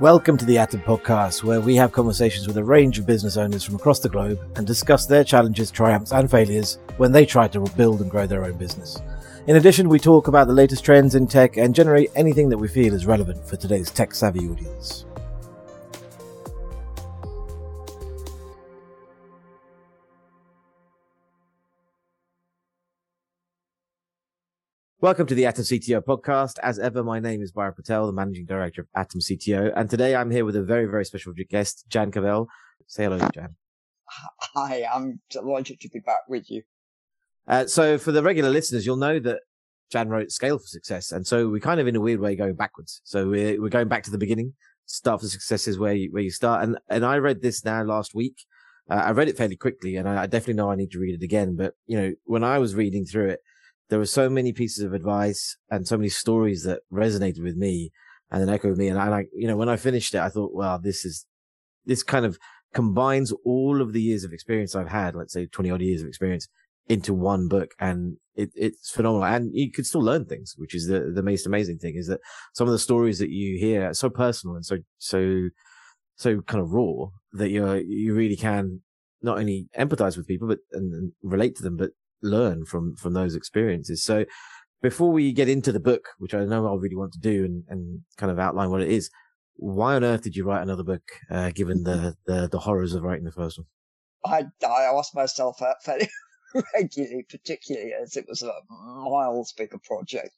[0.00, 3.62] Welcome to the Atom Podcast, where we have conversations with a range of business owners
[3.62, 7.60] from across the globe and discuss their challenges, triumphs, and failures when they try to
[7.76, 8.98] build and grow their own business.
[9.46, 12.66] In addition, we talk about the latest trends in tech and generate anything that we
[12.66, 15.04] feel is relevant for today's tech savvy audience.
[25.02, 26.58] Welcome to the Atom CTO podcast.
[26.62, 29.72] As ever, my name is Byron Patel, the managing director of Atom CTO.
[29.74, 32.48] And today I'm here with a very, very special guest, Jan Cavelle.
[32.86, 33.56] Say hello, Jan.
[34.08, 36.64] Hi, I'm delighted to be back with you.
[37.48, 39.40] Uh, so for the regular listeners, you'll know that
[39.90, 41.12] Jan wrote Scale for Success.
[41.12, 43.00] And so we're kind of in a weird way going backwards.
[43.04, 44.52] So we're, we're going back to the beginning.
[44.84, 46.62] Start for Success is where you, where you start.
[46.62, 48.36] And, and I read this now last week.
[48.90, 51.14] Uh, I read it fairly quickly and I, I definitely know I need to read
[51.14, 51.56] it again.
[51.56, 53.40] But, you know, when I was reading through it,
[53.90, 57.90] there were so many pieces of advice and so many stories that resonated with me
[58.30, 58.88] and then echoed me.
[58.88, 61.26] And I like, you know, when I finished it, I thought, wow, this is,
[61.84, 62.38] this kind of
[62.72, 66.08] combines all of the years of experience I've had, let's say 20 odd years of
[66.08, 66.48] experience
[66.88, 67.72] into one book.
[67.80, 69.24] And it, it's phenomenal.
[69.24, 72.20] And you could still learn things, which is the, the most amazing thing is that
[72.54, 75.48] some of the stories that you hear are so personal and so, so,
[76.14, 78.82] so kind of raw that you you really can
[79.22, 81.90] not only empathize with people, but and, and relate to them, but
[82.22, 84.02] learn from from those experiences.
[84.04, 84.24] So
[84.82, 87.64] before we get into the book, which I know I really want to do and,
[87.68, 89.10] and kind of outline what it is,
[89.56, 93.02] why on earth did you write another book, uh, given the, the, the horrors of
[93.02, 93.66] writing the first one?
[94.24, 96.08] I, I asked myself that fairly
[96.74, 100.30] regularly, particularly as it was a miles bigger project.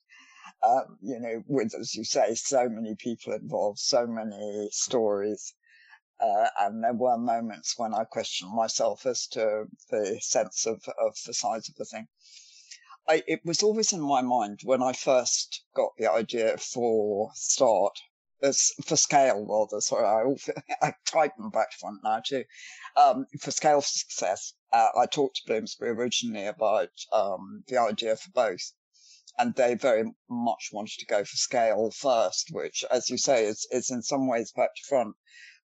[0.66, 5.54] Um, you know, with, as you say, so many people involved, so many stories.
[6.22, 11.16] Uh, and there were moments when I questioned myself as to the sense of, of
[11.26, 12.06] the size of the thing.
[13.08, 17.98] I, it was always in my mind when I first got the idea for Start,
[18.84, 19.80] for scale rather.
[19.80, 22.44] Sorry, I, I tighten back front now too.
[22.96, 28.30] Um, for scale success, uh, I talked to Bloomsbury originally about um, the idea for
[28.30, 28.72] both,
[29.38, 33.66] and they very much wanted to go for scale first, which, as you say, is
[33.72, 35.16] is in some ways back to front.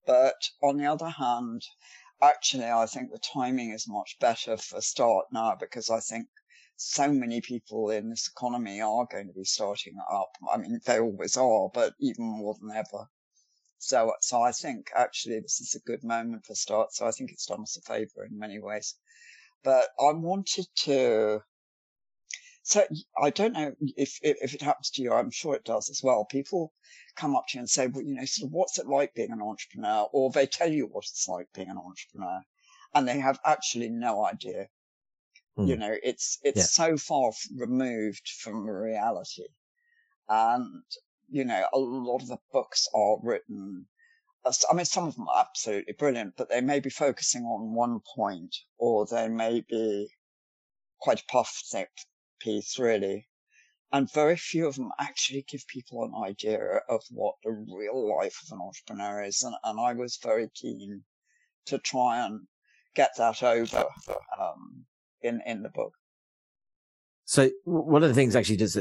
[0.07, 1.63] But on the other hand,
[2.21, 6.29] actually, I think the timing is much better for start now because I think
[6.77, 10.29] so many people in this economy are going to be starting up.
[10.49, 13.09] I mean, they always are, but even more than ever.
[13.79, 16.93] So, so I think actually this is a good moment for start.
[16.93, 18.95] So I think it's done us a favor in many ways.
[19.61, 21.43] But I wanted to
[22.67, 22.85] so
[23.17, 25.13] I don't know if, if, it happens to you.
[25.13, 26.25] I'm sure it does as well.
[26.25, 26.73] People
[27.15, 29.31] come up to you and say, well, you know, sort of what's it like being
[29.31, 30.09] an entrepreneur?
[30.11, 32.41] Or they tell you what it's like being an entrepreneur
[32.93, 34.67] and they have actually no idea.
[35.57, 35.67] Mm.
[35.69, 35.79] You hmm.
[35.79, 36.63] know, it's, it's yeah.
[36.63, 39.47] so far removed from reality.
[40.27, 40.83] And,
[41.29, 43.85] you know, a lot of the books are written
[44.69, 48.01] I mean, some of them are absolutely brilliant, but they may be focusing on one
[48.15, 50.09] point, or they may be
[50.99, 51.61] quite a puff
[52.39, 53.27] piece, really
[53.91, 56.59] and very few of them actually give people an idea
[56.89, 59.41] of what the real life of an entrepreneur is.
[59.43, 61.03] And, and I was very keen
[61.67, 62.41] to try and
[62.95, 63.85] get that over
[64.39, 64.85] um,
[65.21, 65.93] in in the book.
[67.25, 68.77] So one of the things actually just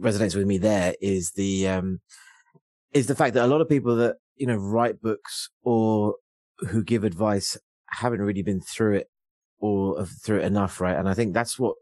[0.00, 2.00] resonates with me there is the um,
[2.92, 6.16] is the fact that a lot of people that you know write books or
[6.70, 7.56] who give advice
[7.90, 9.10] haven't really been through it
[9.58, 10.96] or through it enough, right?
[10.96, 11.76] And I think that's what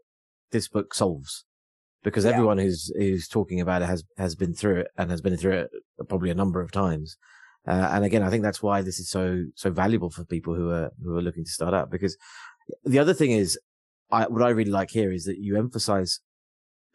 [0.51, 1.45] this book solves
[2.03, 2.31] because yeah.
[2.31, 5.53] everyone who's who's talking about it has has been through it and has been through
[5.53, 5.69] it
[6.07, 7.17] probably a number of times.
[7.67, 10.69] Uh, and again, I think that's why this is so so valuable for people who
[10.71, 11.91] are who are looking to start up.
[11.91, 12.17] Because
[12.83, 13.59] the other thing is,
[14.11, 16.19] I, what I really like here is that you emphasize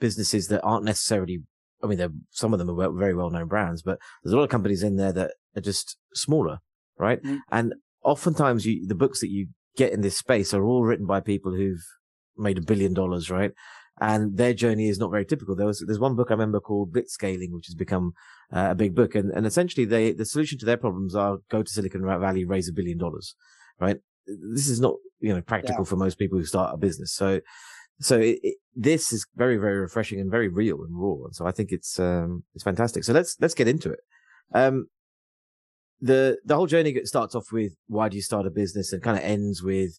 [0.01, 1.43] businesses that aren't necessarily.
[1.83, 4.51] I mean, some of them are very well known brands, but there's a lot of
[4.51, 6.59] companies in there that are just smaller,
[6.99, 7.23] right?
[7.23, 7.41] Mm.
[7.53, 11.21] And oftentimes, you, the books that you get in this space are all written by
[11.21, 11.85] people who've
[12.39, 13.53] made a billion dollars, right?
[14.01, 15.57] and their journey is not very typical.
[15.57, 18.13] There was there's one book I remember called Blitzscaling, which has become
[18.53, 21.63] uh, a big book, and and essentially they the solution to their problems are go
[21.63, 23.35] to Silicon Valley, raise a billion dollars,
[23.81, 23.97] right?
[24.27, 25.89] This is not you know practical yeah.
[25.89, 27.15] for most people who start a business.
[27.15, 27.41] So
[27.99, 31.47] so it, it, this is very very refreshing and very real and raw, and so
[31.47, 33.05] I think it's um it's fantastic.
[33.05, 34.01] So let's let's get into it.
[34.55, 34.89] Um,
[36.01, 39.17] the the whole journey starts off with why do you start a business and kind
[39.17, 39.99] of ends with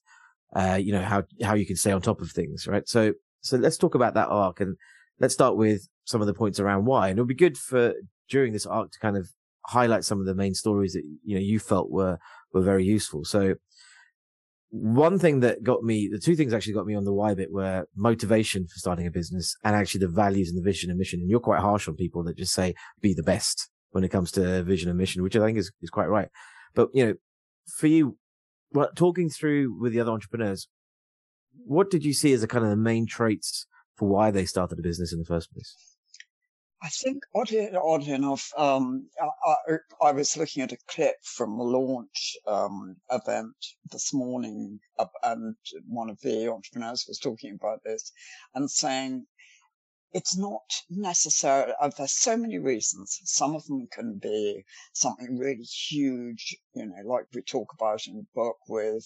[0.56, 2.88] uh you know how how you can stay on top of things, right?
[2.88, 4.76] So so let's talk about that arc and
[5.20, 7.10] let's start with some of the points around why.
[7.10, 7.94] And it'll be good for
[8.30, 9.30] during this arc to kind of
[9.68, 12.18] highlight some of the main stories that, you know, you felt were,
[12.54, 13.26] were very useful.
[13.26, 13.56] So
[14.70, 17.52] one thing that got me, the two things actually got me on the why bit
[17.52, 21.20] were motivation for starting a business and actually the values and the vision and mission.
[21.20, 24.32] And you're quite harsh on people that just say, be the best, when it comes
[24.34, 26.30] to vision and mission, which I think is, is quite right.
[26.76, 27.14] But, you know,
[27.78, 28.18] for you,
[28.72, 30.68] well, talking through with the other entrepreneurs,
[31.66, 33.66] what did you see as the kind of the main traits
[33.96, 35.76] for why they started a business in the first place?
[36.82, 41.64] I think oddly, oddly enough, um, I, I, was looking at a clip from the
[41.64, 43.56] launch um, event
[43.92, 44.80] this morning,
[45.24, 45.56] and
[45.88, 48.12] one of the entrepreneurs was talking about this
[48.54, 49.26] and saying
[50.14, 51.74] it's not necessary.
[51.80, 53.20] Uh, there's so many reasons.
[53.26, 54.64] Some of them can be
[54.94, 59.06] something really huge, you know, like we talk about in the book with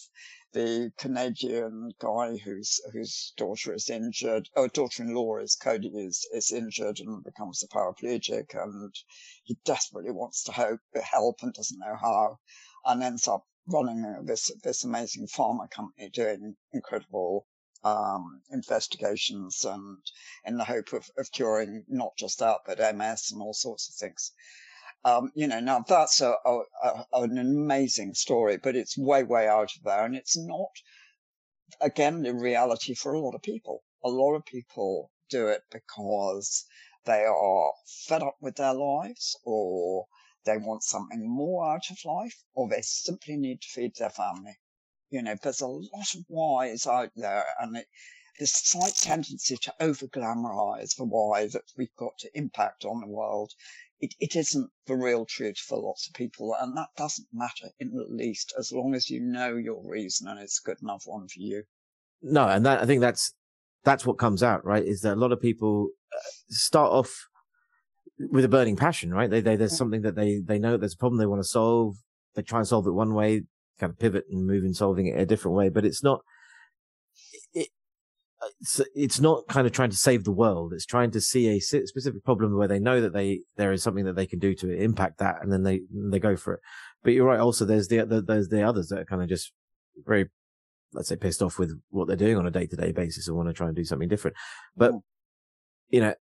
[0.54, 7.00] the Canadian guy whose whose daughter is injured, or daughter-in-law is Cody is is injured
[7.00, 8.94] and becomes a paraplegic, and
[9.44, 12.38] he desperately wants to help help and doesn't know how,
[12.86, 17.48] and ends up running this this amazing pharma company doing incredible
[17.84, 19.98] um, investigations and
[20.46, 23.96] in the hope of, of curing not just that, but MS and all sorts of
[23.96, 24.32] things.
[25.04, 29.48] Um, you know, now that's a, a, a, an amazing story, but it's way, way
[29.48, 30.06] out of there.
[30.06, 30.72] And it's not,
[31.80, 33.84] again, the reality for a lot of people.
[34.04, 36.66] A lot of people do it because
[37.06, 37.72] they are
[38.08, 40.06] fed up with their lives or
[40.46, 44.60] they want something more out of life or they simply need to feed their family.
[45.12, 47.86] You know, there's a lot of whys out there, and it,
[48.40, 53.08] this slight tendency to over glamorize the why that we've got to impact on the
[53.08, 53.52] world.
[54.00, 57.92] It, it isn't the real truth for lots of people, and that doesn't matter in
[57.92, 61.28] the least as long as you know your reason and it's a good enough one
[61.28, 61.64] for you.
[62.24, 63.34] No, and that I think that's
[63.84, 64.84] that's what comes out, right?
[64.84, 66.20] Is that a lot of people uh,
[66.50, 67.28] start off
[68.18, 69.30] with a burning passion, right?
[69.30, 71.96] They, they there's something that they they know there's a problem they want to solve.
[72.34, 73.44] They try and solve it one way
[73.82, 75.68] kind of pivot and move in solving it a different way.
[75.68, 76.22] But it's not,
[77.54, 77.68] it,
[78.60, 80.72] it's, it's not kind of trying to save the world.
[80.74, 84.06] It's trying to see a specific problem where they know that they, there is something
[84.06, 85.36] that they can do to impact that.
[85.42, 86.62] And then they, they go for it.
[87.04, 87.40] But you're right.
[87.40, 89.52] Also, there's the, the there's the others that are kind of just
[90.06, 90.30] very,
[90.94, 93.36] let's say pissed off with what they're doing on a day to day basis and
[93.38, 94.36] want to try and do something different.
[94.76, 95.02] But, mm.
[95.90, 96.14] you know,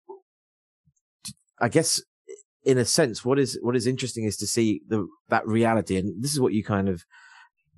[1.59, 2.01] I guess
[2.63, 5.97] in a sense, what is, what is interesting is to see the, that reality.
[5.97, 7.03] And this is what you kind of,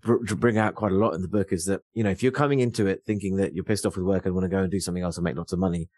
[0.03, 2.31] to bring out quite a lot in the book is that, you know, if you're
[2.31, 4.71] coming into it thinking that you're pissed off with work and want to go and
[4.71, 5.89] do something else and make lots of money,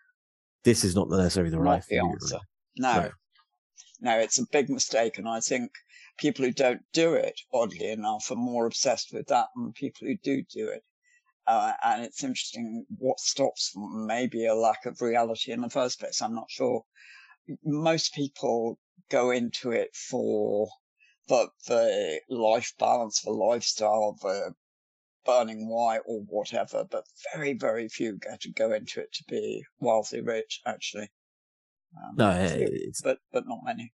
[0.63, 2.39] this is not necessarily the right the answer.
[2.77, 2.94] No.
[2.94, 3.11] no.
[4.01, 5.17] No, it's a big mistake.
[5.17, 5.71] And I think
[6.17, 10.17] people who don't do it, oddly enough, are more obsessed with that than people who
[10.23, 10.83] do do it.
[11.47, 14.05] Uh, and it's interesting what stops them.
[14.05, 16.21] Maybe a lack of reality in the first place.
[16.21, 16.83] I'm not sure.
[17.63, 18.79] Most people
[19.09, 20.67] go into it for
[21.28, 24.54] the the life balance, the lifestyle, the
[25.25, 29.64] burning why or whatever, but very, very few get to go into it to be
[29.80, 31.10] wealthy, rich, actually.
[31.96, 33.94] Um, no, it's, but, but not many.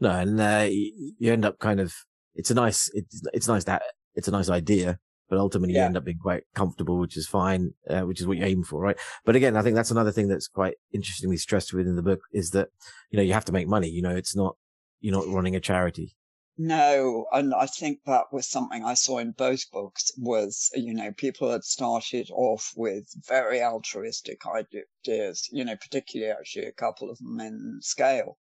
[0.00, 1.92] No, and, uh, you end up kind of,
[2.34, 3.82] it's a nice, it's, it's nice that
[4.14, 5.80] it's a nice idea, but ultimately yeah.
[5.80, 8.62] you end up being quite comfortable, which is fine, uh, which is what you aim
[8.62, 8.98] for, right?
[9.24, 12.50] But again, I think that's another thing that's quite interestingly stressed within the book is
[12.50, 12.68] that,
[13.10, 14.56] you know, you have to make money, you know, it's not,
[15.00, 16.14] you're not running a charity.
[16.62, 21.10] No, and I think that was something I saw in both books was, you know,
[21.10, 27.16] people had started off with very altruistic ideas, you know, particularly actually a couple of
[27.16, 28.36] them in scale.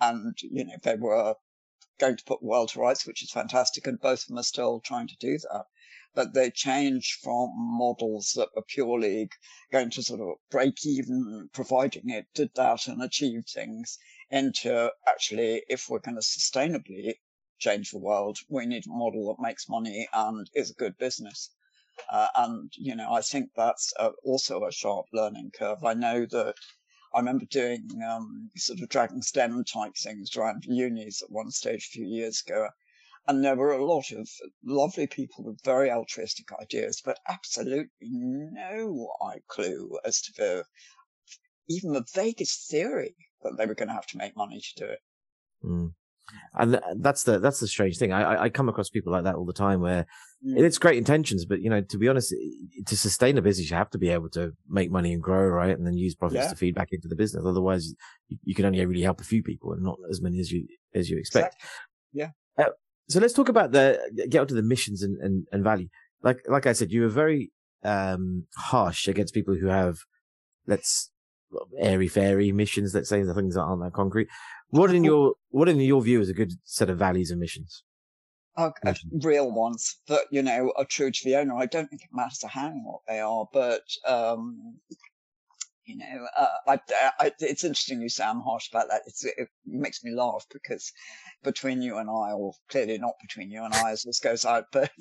[0.00, 1.36] And, you know, they were
[2.00, 4.80] going to put world to rights, which is fantastic, and both of them are still
[4.80, 5.66] trying to do that.
[6.14, 9.30] But they changed from models that were purely
[9.70, 13.98] going to sort of break even, providing it did that and achieved things,
[14.30, 17.18] into actually, if we're going to sustainably
[17.62, 18.38] change the world.
[18.48, 21.50] We need a model that makes money and is a good business.
[22.10, 25.84] Uh, and, you know, I think that's a, also a sharp learning curve.
[25.84, 26.54] I know that
[27.14, 31.86] I remember doing um, sort of Dragon's Den type things around unis at one stage
[31.86, 32.68] a few years ago.
[33.28, 34.28] And there were a lot of
[34.64, 39.08] lovely people with very altruistic ideas, but absolutely no
[39.46, 40.64] clue as to the,
[41.68, 44.90] even the vaguest theory that they were going to have to make money to do
[44.90, 45.00] it.
[45.62, 45.92] Mm
[46.54, 48.12] and that's the that's the strange thing.
[48.12, 50.06] I I come across people like that all the time where
[50.46, 50.58] mm.
[50.58, 52.34] it's great intentions, but you know, to be honest,
[52.86, 55.76] to sustain a business, you have to be able to make money and grow, right,
[55.76, 56.50] and then use profits yeah.
[56.50, 57.44] to feed back into the business.
[57.46, 57.94] Otherwise,
[58.44, 61.08] you, can only really help a few people and not as many as you as
[61.08, 61.56] you expect.
[61.56, 61.68] Exactly.
[62.12, 62.64] Yeah.
[62.64, 62.70] Uh,
[63.08, 63.98] so let's talk about the
[64.28, 65.88] get onto the missions and, and, and value.
[66.22, 67.52] Like like I said, you were very
[67.84, 69.98] um, harsh against people who have
[70.66, 71.10] let's
[71.78, 72.94] airy fairy missions.
[72.94, 74.28] Let's say the things that aren't that concrete.
[74.70, 77.82] What in your what in your view is a good set of values and missions?
[78.56, 78.70] Uh,
[79.22, 81.54] real ones that you know are true to the owner.
[81.56, 84.78] I don't think it matters to hang what they are, but um,
[85.84, 86.80] You know, uh, I,
[87.18, 89.02] I, it's interesting you say I'm harsh about that.
[89.06, 90.92] It's, it makes me laugh because
[91.42, 94.66] between you and I, or clearly not between you and I as this goes out,
[94.72, 94.92] but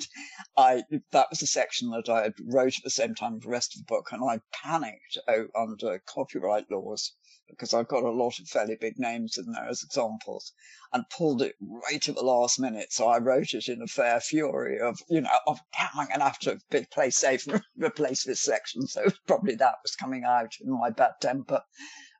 [0.58, 3.50] I that was a section that I had wrote at the same time as the
[3.50, 5.20] rest of the book, and I panicked
[5.56, 7.14] under copyright laws
[7.51, 10.53] because I've got a lot of fairly big names in there as examples
[10.91, 12.91] and pulled it right at the last minute.
[12.91, 16.25] So I wrote it in a fair fury of, you know, of I'm going to
[16.25, 16.60] have to
[16.91, 18.88] play safe and replace this section.
[18.88, 21.62] So probably that was coming out in my bad temper.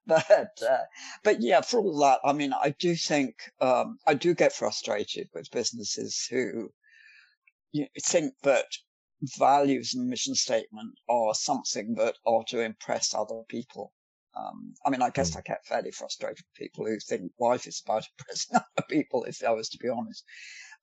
[0.08, 0.80] But, uh,
[1.24, 5.30] but yeah, for all that, I mean, I do think, um, I do get frustrated
[5.32, 6.72] with businesses who
[7.72, 8.66] you know, think that
[9.38, 13.94] values and mission statement are something that are to impress other people.
[14.34, 15.38] Um, I mean, I guess mm.
[15.38, 19.44] I get fairly frustrated with people who think life is about impressing other people, if
[19.44, 20.24] I was to be honest.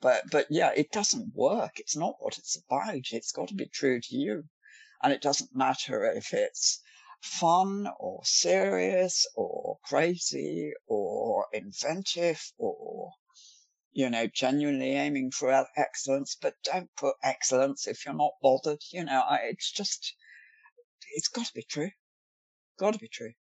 [0.01, 1.81] But, but yeah, it doesn't work.
[1.81, 3.11] It's not what it's about.
[3.11, 4.45] It's got to be true to you.
[5.03, 6.81] And it doesn't matter if it's
[7.23, 13.13] fun or serious or crazy or inventive or,
[13.93, 18.83] you know, genuinely aiming for excellence, but don't put excellence if you're not bothered.
[18.93, 20.15] You know, I, it's just,
[21.15, 21.91] it's got to be true.
[22.79, 23.33] Got to be true.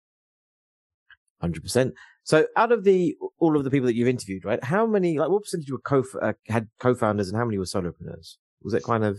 [1.41, 1.95] Hundred percent.
[2.25, 4.63] So, out of the all of the people that you've interviewed, right?
[4.65, 8.37] How many, like, what percentage were co uh, had co-founders, and how many were solopreneurs?
[8.63, 9.19] Was it kind of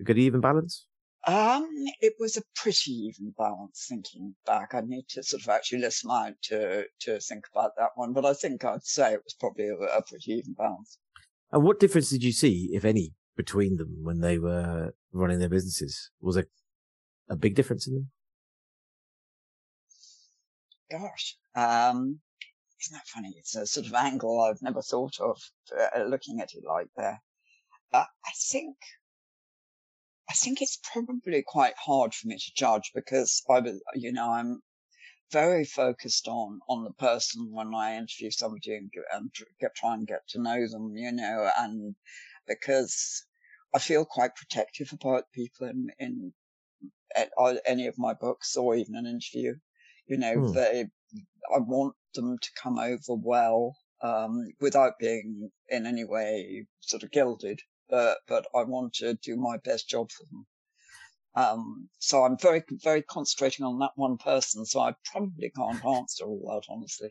[0.00, 0.86] a good even balance?
[1.26, 1.68] Um,
[2.00, 3.86] it was a pretty even balance.
[3.88, 7.90] Thinking back, I need to sort of actually listen out to to think about that
[7.96, 10.98] one, but I think I'd say it was probably a, a pretty even balance.
[11.52, 15.50] And what difference did you see, if any, between them when they were running their
[15.50, 16.10] businesses?
[16.20, 16.46] Was there
[17.28, 18.10] a big difference in them?
[20.92, 22.20] Gosh, um,
[22.82, 23.32] isn't that funny?
[23.38, 25.40] It's a sort of angle I've never thought of
[25.74, 27.18] uh, looking at it like that.
[27.92, 28.76] Uh, I think,
[30.28, 33.62] I think it's probably quite hard for me to judge because I,
[33.94, 34.60] you know, I'm
[35.30, 39.30] very focused on on the person when I interview somebody and, and
[39.60, 41.94] get try and get to know them, you know, and
[42.46, 43.24] because
[43.74, 46.32] I feel quite protective about people in in
[47.66, 49.54] any of my books or even an interview.
[50.12, 50.52] You know, hmm.
[50.52, 50.86] they,
[51.54, 57.10] I want them to come over well, um, without being in any way sort of
[57.12, 60.46] gilded, but, but I want to do my best job for them.
[61.34, 64.66] Um, so I'm very, very concentrating on that one person.
[64.66, 67.10] So I probably can't answer all that, honestly.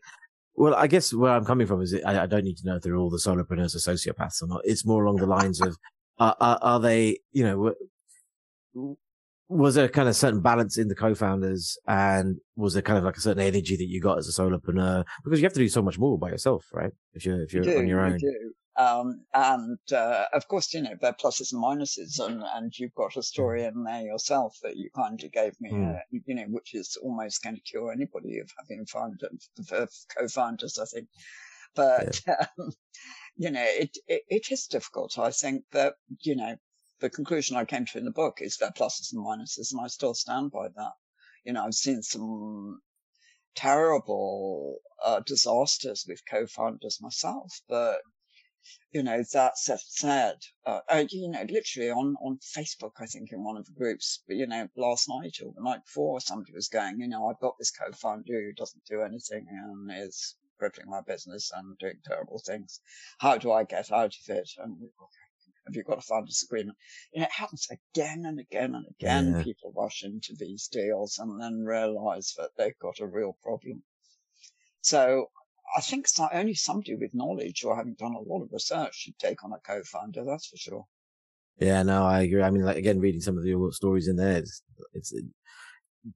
[0.53, 2.84] Well, I guess where I'm coming from is I, I don't need to know if
[2.84, 4.62] they're all the solopreneurs or sociopaths or not.
[4.63, 5.75] It's more along the lines of,
[6.20, 7.74] are, are, are they, you know,
[9.51, 13.17] was there kind of certain balance in the co-founders and was there kind of like
[13.17, 15.81] a certain energy that you got as a solopreneur because you have to do so
[15.81, 16.91] much more by yourself right?
[17.13, 18.17] If you're if you're you do, on your own.
[18.20, 22.72] you um, and uh, of course you know there are pluses and minuses and and
[22.79, 25.96] you've got a story in there yourself that you kindly gave me mm.
[25.96, 29.22] uh, you know which is almost going to cure anybody of having found
[29.72, 31.08] of co-founders i think.
[31.75, 32.46] But yeah.
[32.60, 32.72] um,
[33.36, 35.17] you know it, it it is difficult.
[35.17, 36.55] I think that you know
[37.01, 39.88] the conclusion I came to in the book is there pluses and minuses, and I
[39.88, 40.93] still stand by that.
[41.43, 42.79] You know, I've seen some
[43.55, 48.00] terrible uh, disasters with co-founders myself, but
[48.91, 53.43] you know, that said, uh, uh, you know, literally on, on Facebook, I think in
[53.43, 56.67] one of the groups, but you know, last night or the night before, somebody was
[56.67, 61.01] going, you know, I've got this co-founder who doesn't do anything and is crippling my
[61.01, 62.79] business and doing terrible things.
[63.17, 64.51] How do I get out of it?
[64.60, 64.77] And
[65.65, 66.77] have you got a fund disagreement?
[67.13, 69.36] You know, it happens again and again and again.
[69.38, 69.44] Yeah.
[69.44, 73.84] People rush into these deals and then realize that they've got a real problem.
[74.82, 75.27] So
[75.75, 78.96] I think it's not only somebody with knowledge or having done a lot of research
[78.96, 80.25] should take on a co-founder.
[80.25, 80.86] That's for sure.
[81.60, 82.41] Yeah, no, I agree.
[82.41, 84.63] I mean, like again, reading some of the stories in there, it's,
[84.94, 85.25] it's it,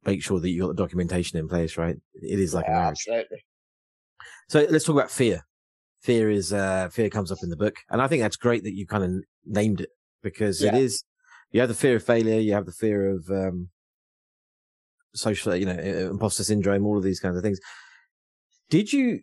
[0.04, 1.96] make sure that you got the documentation in place, right?
[2.16, 3.46] It is like yeah, absolutely.
[4.50, 5.44] So let's talk about fear
[6.06, 8.76] fear is uh, fear comes up in the book, and I think that's great that
[8.76, 9.12] you kind of
[9.46, 9.90] named it
[10.22, 10.76] because yeah.
[10.76, 11.04] it is.
[11.52, 13.70] You have the fear of failure, you have the fear of um,
[15.14, 15.74] social, you know,
[16.12, 17.60] imposter syndrome, all of these kinds of things.
[18.70, 19.22] Did you?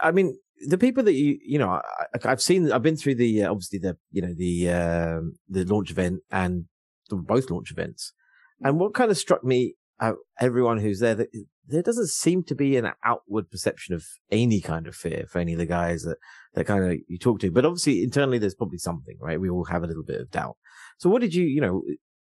[0.00, 1.82] I mean, the people that you, you know, I,
[2.22, 5.90] have seen, I've been through the uh, obviously the, you know, the uh, the launch
[5.90, 6.66] event and
[7.10, 8.12] the, both launch events,
[8.60, 11.28] and what kind of struck me, uh, everyone who's there, that
[11.66, 15.52] there doesn't seem to be an outward perception of any kind of fear for any
[15.52, 16.18] of the guys that,
[16.54, 17.50] that kind of you talk to.
[17.50, 19.40] But obviously internally, there's probably something, right?
[19.40, 20.56] We all have a little bit of doubt.
[20.98, 21.82] So what did you, you know,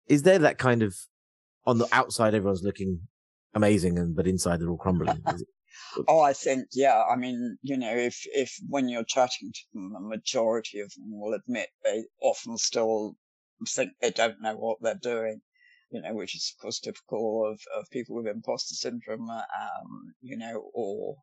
[0.08, 0.94] is there that kind of
[1.66, 3.00] on the outside, everyone's looking
[3.54, 5.22] amazing and, but inside they're all crumbling?
[6.08, 7.02] oh, I think, yeah.
[7.10, 11.18] I mean, you know, if, if when you're chatting to them, the majority of them
[11.18, 13.14] will admit they often still
[13.68, 15.40] think they don't know what they're doing
[15.90, 20.36] you know, which is of course typical of, of people with imposter syndrome, um, you
[20.36, 21.16] know, or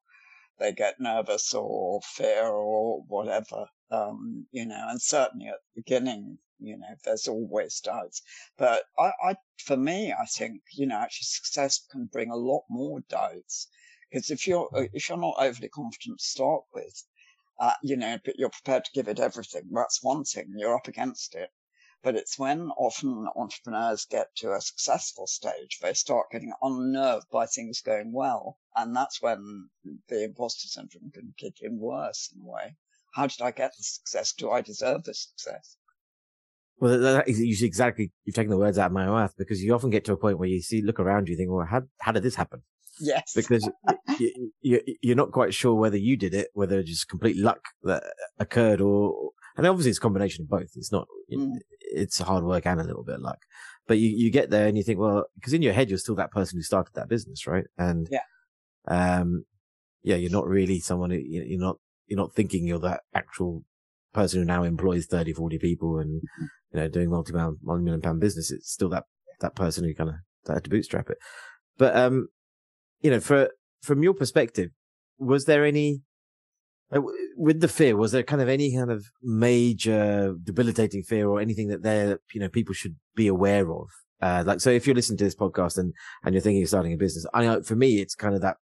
[0.59, 6.39] they get nervous or fear or whatever, um, you know, and certainly at the beginning,
[6.59, 8.21] you know, there's always doubts.
[8.57, 12.63] But I, I, for me, I think, you know, actually success can bring a lot
[12.69, 13.67] more doubts
[14.09, 17.03] because if you're, if you're not overly confident to start with,
[17.59, 20.87] uh, you know, but you're prepared to give it everything, that's one thing, you're up
[20.87, 21.49] against it.
[22.03, 27.47] But it's when often entrepreneurs get to a successful stage, they start getting unnerved by
[27.47, 28.59] things going well.
[28.75, 29.69] And that's when
[30.07, 32.75] the imposter syndrome can kick in worse in a way.
[33.13, 34.31] How did I get the success?
[34.31, 35.75] Do I deserve the success?
[36.79, 39.73] Well, that is usually exactly, you've taken the words out of my mouth because you
[39.73, 42.11] often get to a point where you see, look around you, think, well, how, how
[42.11, 42.61] did this happen?
[42.99, 43.33] Yes.
[43.35, 43.67] Because
[44.19, 47.61] you, you, you're not quite sure whether you did it, whether it's just complete luck
[47.83, 48.03] that
[48.37, 50.69] occurred or, and obviously it's a combination of both.
[50.75, 51.57] It's not, mm
[51.97, 53.39] it's hard work and a little bit of luck.
[53.87, 56.15] But you, you get there and you think, well, because in your head, you're still
[56.15, 57.65] that person who started that business, right?
[57.77, 58.19] And, yeah.
[58.87, 59.45] um,
[60.03, 61.77] yeah, you're not really someone who, you're not,
[62.07, 63.63] you're not thinking you're that actual
[64.13, 66.45] person who now employs 30, 40 people and, mm-hmm.
[66.73, 68.51] you know, doing multi-million, multi-million pound business.
[68.51, 69.05] It's still that,
[69.39, 70.15] that person who kind of
[70.53, 71.17] had to bootstrap it.
[71.77, 72.27] But, um,
[73.01, 73.51] you know, for,
[73.81, 74.71] from your perspective,
[75.17, 76.01] was there any,
[77.35, 81.67] with the fear, was there kind of any kind of major debilitating fear or anything
[81.67, 83.87] that there, you know, people should be aware of?
[84.21, 86.93] Uh, like, so if you're listening to this podcast and, and you're thinking of starting
[86.93, 88.57] a business, I know for me, it's kind of that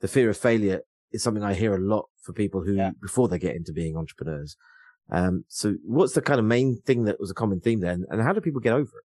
[0.00, 2.90] the fear of failure is something I hear a lot for people who, yeah.
[3.00, 4.56] before they get into being entrepreneurs.
[5.10, 8.04] Um, so what's the kind of main thing that was a common theme then?
[8.10, 9.04] And how do people get over it?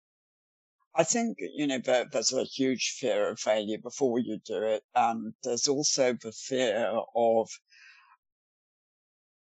[0.94, 4.82] I think, you know, there, there's a huge fear of failure before you do it.
[4.94, 7.48] And there's also the fear of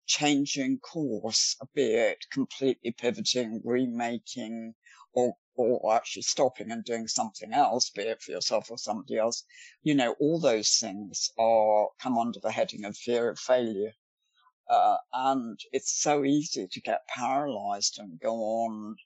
[0.06, 4.74] changing course, be it completely pivoting, remaking,
[5.12, 9.44] or or actually stopping and doing something else, be it for yourself or somebody else,
[9.82, 13.92] you know, all those things are come under the heading of fear of failure.
[14.68, 18.96] Uh, and it's so easy to get paralyzed and go on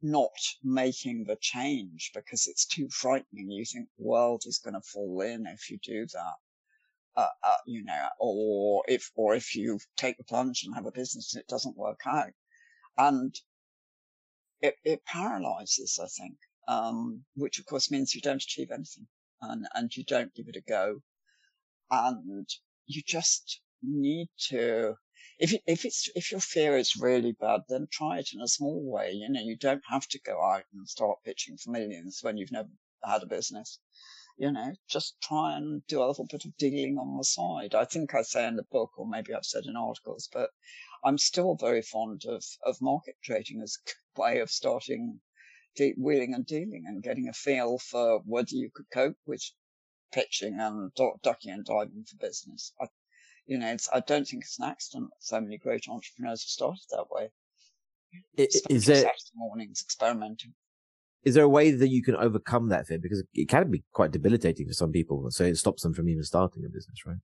[0.00, 3.50] not making the change because it's too frightening.
[3.50, 6.36] You think the world is going to fall in if you do that
[7.16, 10.92] uh, uh, you know, or if, or if you take the plunge and have a
[10.92, 12.32] business and it doesn't work out.
[12.98, 13.34] And
[14.60, 16.36] it, it paralyzes, I think,
[16.68, 19.06] um, which of course means you don't achieve anything
[19.40, 21.00] and, and you don't give it a go.
[21.90, 22.48] And
[22.86, 24.94] you just need to,
[25.38, 28.82] if if it's, if your fear is really bad, then try it in a small
[28.84, 29.12] way.
[29.12, 32.52] You know, you don't have to go out and start pitching for millions when you've
[32.52, 32.68] never
[33.04, 33.78] had a business
[34.36, 37.74] you know, just try and do a little bit of digging on the side.
[37.74, 40.50] I think I say in the book, or maybe I've said in articles, but
[41.04, 45.20] I'm still very fond of, of market trading as a way of starting
[45.74, 49.42] de- wheeling and dealing and getting a feel for whether you could cope with
[50.12, 52.72] pitching and do- ducking and diving for business.
[52.80, 52.86] I,
[53.46, 56.84] you know, I don't think it's an accident that so many great entrepreneurs have started
[56.90, 57.30] that way.
[58.36, 60.54] Is it mornings experimenting?
[61.26, 63.00] Is there a way that you can overcome that fear?
[63.00, 65.26] Because it can be quite debilitating for some people.
[65.30, 67.16] So it stops them from even starting a business, right?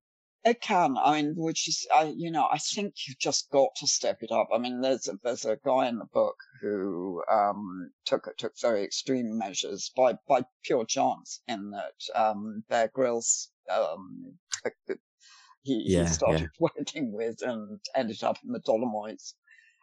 [0.44, 0.96] It can.
[1.00, 4.32] I mean, which is, I, you know, I think you've just got to step it
[4.32, 4.48] up.
[4.52, 8.82] I mean, there's a, there's a guy in the book who, um, took, took very
[8.82, 14.36] extreme measures by, by pure chance in that, um, Bear Grylls, um,
[15.62, 16.46] he, yeah, he started yeah.
[16.76, 19.36] working with and ended up in the Dolomites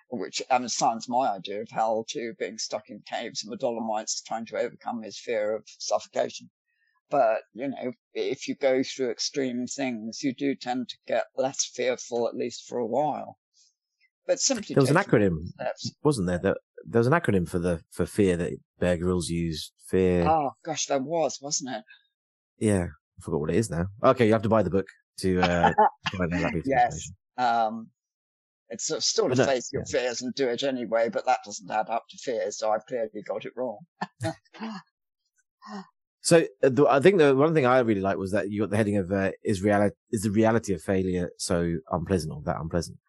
[0.09, 4.45] which sounds my idea of hell too, being stuck in caves in the Dolomites, trying
[4.47, 6.49] to overcome his fear of suffocation.
[7.09, 11.65] But, you know, if you go through extreme things, you do tend to get less
[11.65, 13.37] fearful, at least for a while.
[14.27, 15.91] But simply there was an acronym, steps.
[16.03, 16.37] wasn't there?
[16.37, 19.71] There, there was an acronym for the for fear that Bear Grylls used.
[19.87, 20.27] Fear.
[20.27, 21.83] Oh gosh, there was, wasn't it?
[22.59, 23.87] Yeah, I forgot what it is now.
[24.03, 24.85] Okay, you have to buy the book
[25.21, 25.73] to uh,
[26.65, 27.11] yes.
[27.39, 27.87] Um,
[28.69, 29.99] it's still to face your yeah.
[29.99, 33.23] fears and do it anyway, but that doesn't add up to fears, so I've clearly
[33.27, 33.79] got it wrong.
[36.21, 38.69] so uh, the, I think the one thing I really liked was that you got
[38.69, 42.59] the heading of uh, is reality is the reality of failure so unpleasant or that
[42.59, 42.99] unpleasant,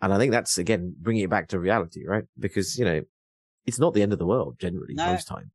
[0.00, 2.24] and I think that's again bringing it back to reality, right?
[2.38, 3.02] Because you know
[3.66, 5.12] it's not the end of the world generally no.
[5.12, 5.50] most time.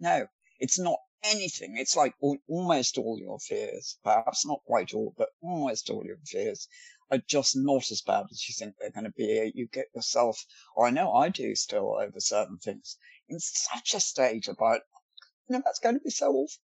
[0.00, 0.26] No,
[0.60, 1.74] it's not anything.
[1.76, 6.16] It's like all, almost all your fears, perhaps not quite all, but almost all your
[6.24, 6.68] fears
[7.12, 9.52] are just not as bad as you think they're going to be.
[9.54, 10.44] You get yourself,
[10.74, 12.96] or I know I do still over certain things,
[13.28, 14.80] in such a state about,
[15.46, 16.62] you know, that's going to be so awful.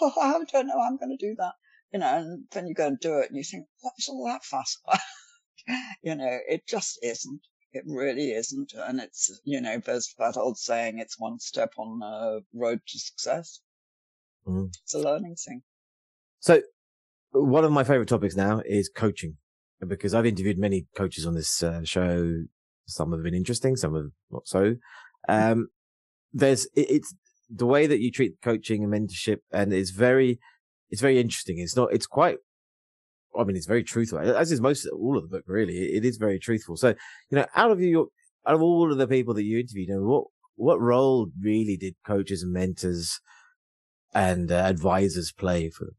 [0.00, 1.54] Oh, I don't know I'm going to do that.
[1.92, 4.24] You know, and then you go and do it and you think, what is all
[4.26, 4.78] that fuss?
[6.02, 7.40] you know, it just isn't.
[7.72, 8.72] It really isn't.
[8.76, 12.98] And it's, you know, there's that old saying, it's one step on the road to
[12.98, 13.60] success.
[14.46, 14.68] Mm.
[14.84, 15.62] It's a learning thing.
[16.38, 16.62] So
[17.32, 19.36] one of my favorite topics now is coaching
[19.86, 22.42] because I've interviewed many coaches on this uh, show.
[22.86, 24.76] Some have been interesting, some have not so.
[25.28, 25.68] Um,
[26.32, 27.14] there's, it, it's
[27.48, 30.38] the way that you treat coaching and mentorship and it's very,
[30.90, 31.58] it's very interesting.
[31.58, 32.38] It's not, it's quite,
[33.38, 35.76] I mean, it's very truthful, as is most, all of the book, really.
[35.76, 36.76] It is very truthful.
[36.76, 36.88] So,
[37.30, 38.06] you know, out of your,
[38.46, 40.24] out of all of the people that you interviewed, you know, what,
[40.56, 43.20] what role really did coaches and mentors
[44.12, 45.96] and uh, advisors play for them?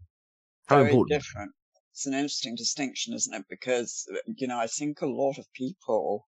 [0.68, 1.22] How very important?
[1.22, 1.52] different.
[1.94, 3.46] It's an interesting distinction, isn't it?
[3.50, 6.26] Because, uh, you know, I think a lot of people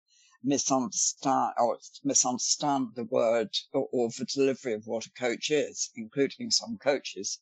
[0.44, 6.52] misunderstand or misunderstand the word or, or the delivery of what a coach is, including
[6.52, 7.42] some coaches,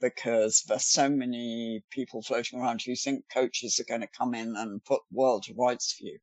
[0.00, 4.56] because there's so many people floating around who think coaches are going to come in
[4.56, 6.18] and put the world to rights for you.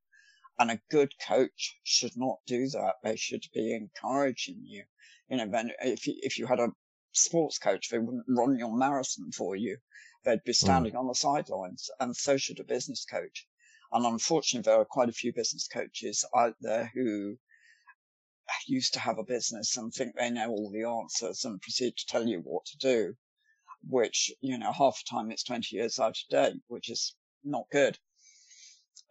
[0.59, 2.95] And a good coach should not do that.
[3.01, 4.83] They should be encouraging you.
[5.29, 5.49] You know,
[5.83, 6.73] if you, if you had a
[7.11, 9.77] sports coach, they wouldn't run your marathon for you.
[10.23, 10.65] They'd be hmm.
[10.65, 10.99] standing mm.
[10.99, 13.47] on the sidelines, and so should a business coach.
[13.91, 17.39] And unfortunately, there are quite a few business coaches out there who
[18.67, 22.05] used to have a business and think they know all the answers and proceed to
[22.05, 23.15] tell you what to do,
[23.87, 27.69] which, you know, half the time it's 20 years out of date, which is not
[27.71, 27.97] good.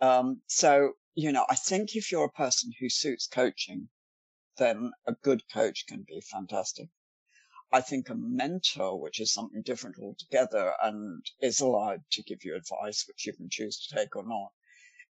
[0.00, 3.88] Um, so, you know, I think if you're a person who suits coaching,
[4.58, 6.88] then a good coach can be fantastic.
[7.70, 12.56] I think a mentor, which is something different altogether and is allowed to give you
[12.56, 14.52] advice, which you can choose to take or not,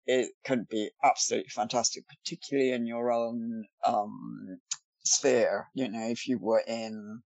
[0.05, 4.59] it can be absolutely fantastic, particularly in your own um,
[5.05, 5.69] sphere.
[5.73, 7.23] You know, if you were in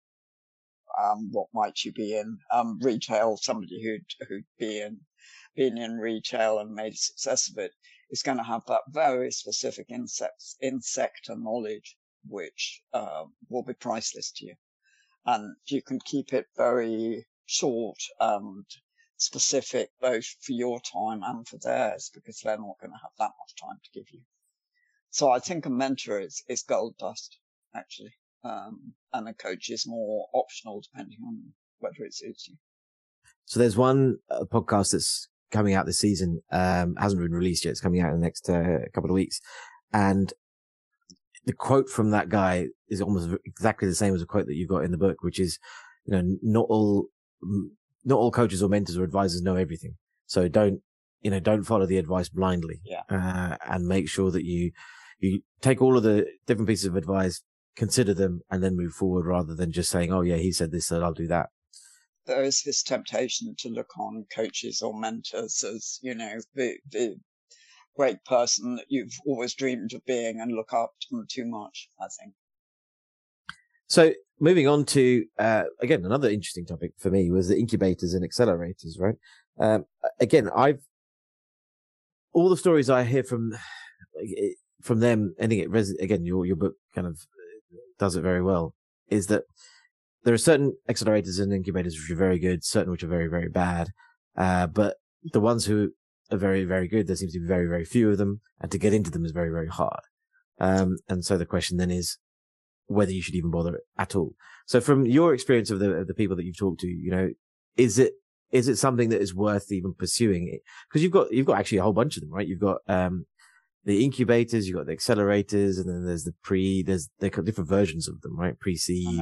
[1.01, 5.01] um, what might you be in um, retail, somebody who'd who'd be in
[5.55, 7.71] been in retail and made a success of it
[8.11, 14.31] is going to have that very specific insect insector knowledge, which uh, will be priceless
[14.31, 14.55] to you
[15.25, 18.65] and you can keep it very short and
[19.17, 23.31] specific both for your time and for theirs because they're not going to have that
[23.39, 24.21] much time to give you.
[25.11, 27.37] So I think a mentor is, is gold dust
[27.75, 28.13] actually.
[28.43, 32.55] Um, and a coach is more optional depending on whether it suits you.
[33.45, 37.71] So there's one uh, podcast that's coming out this season, um, hasn't been released yet.
[37.71, 39.39] It's coming out in the next uh, couple of weeks.
[39.93, 40.33] And
[41.45, 44.69] the quote from that guy is almost exactly the same as a quote that you've
[44.69, 45.59] got in the book, which is,
[46.05, 47.07] you know, not all,
[48.05, 49.95] not all coaches or mentors or advisors know everything.
[50.25, 50.81] So don't,
[51.21, 52.81] you know, don't follow the advice blindly.
[52.85, 53.01] Yeah.
[53.09, 54.71] Uh, and make sure that you,
[55.19, 57.41] you take all of the different pieces of advice,
[57.75, 60.87] consider them and then move forward rather than just saying, Oh yeah, he said this,
[60.87, 61.49] so I'll do that.
[62.25, 67.17] There is this temptation to look on coaches or mentors as, you know, the, the
[67.95, 71.89] great person that you've always dreamed of being and look up to them too much,
[71.99, 72.33] I think.
[73.87, 78.27] So moving on to, uh, again, another interesting topic for me was the incubators and
[78.27, 79.15] accelerators, right?
[79.59, 79.85] Um,
[80.19, 80.81] again, I've,
[82.33, 83.53] all the stories I hear from,
[84.81, 87.19] from them, ending it, res- again, your, your book kind of
[87.99, 88.73] does it very well,
[89.09, 89.43] is that
[90.23, 93.49] there are certain accelerators and incubators which are very good, certain which are very, very
[93.49, 93.89] bad.
[94.35, 94.97] Uh, but
[95.31, 95.91] the ones who
[96.33, 97.07] are very, very good.
[97.07, 99.31] There seems to be very, very few of them, and to get into them is
[99.31, 100.01] very, very hard.
[100.59, 102.17] Um, and so the question then is
[102.87, 104.35] whether you should even bother at all.
[104.65, 107.29] So from your experience of the, of the people that you've talked to, you know,
[107.77, 108.13] is it,
[108.51, 110.59] is it something that is worth even pursuing?
[110.91, 112.47] Cause you've got, you've got actually a whole bunch of them, right?
[112.47, 113.25] You've got, um,
[113.85, 117.69] the incubators, you've got the accelerators, and then there's the pre, there's, they've got different
[117.69, 118.57] versions of them, right?
[118.59, 119.19] Pre-seed.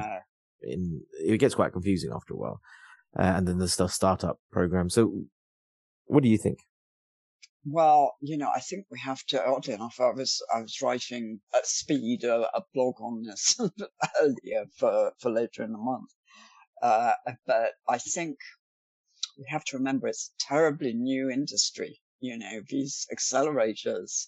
[0.63, 2.61] In, it gets quite confusing after a while.
[3.17, 4.89] Uh, and then there's the startup program.
[4.89, 5.23] So
[6.05, 6.59] what do you think?
[7.65, 9.43] Well, you know, I think we have to.
[9.43, 13.55] Oddly enough, I was I was writing at speed a, a blog on this
[14.21, 16.11] earlier for for later in the month,
[16.81, 17.13] uh,
[17.47, 18.37] but I think
[19.37, 22.01] we have to remember it's a terribly new industry.
[22.21, 24.27] You know, these accelerators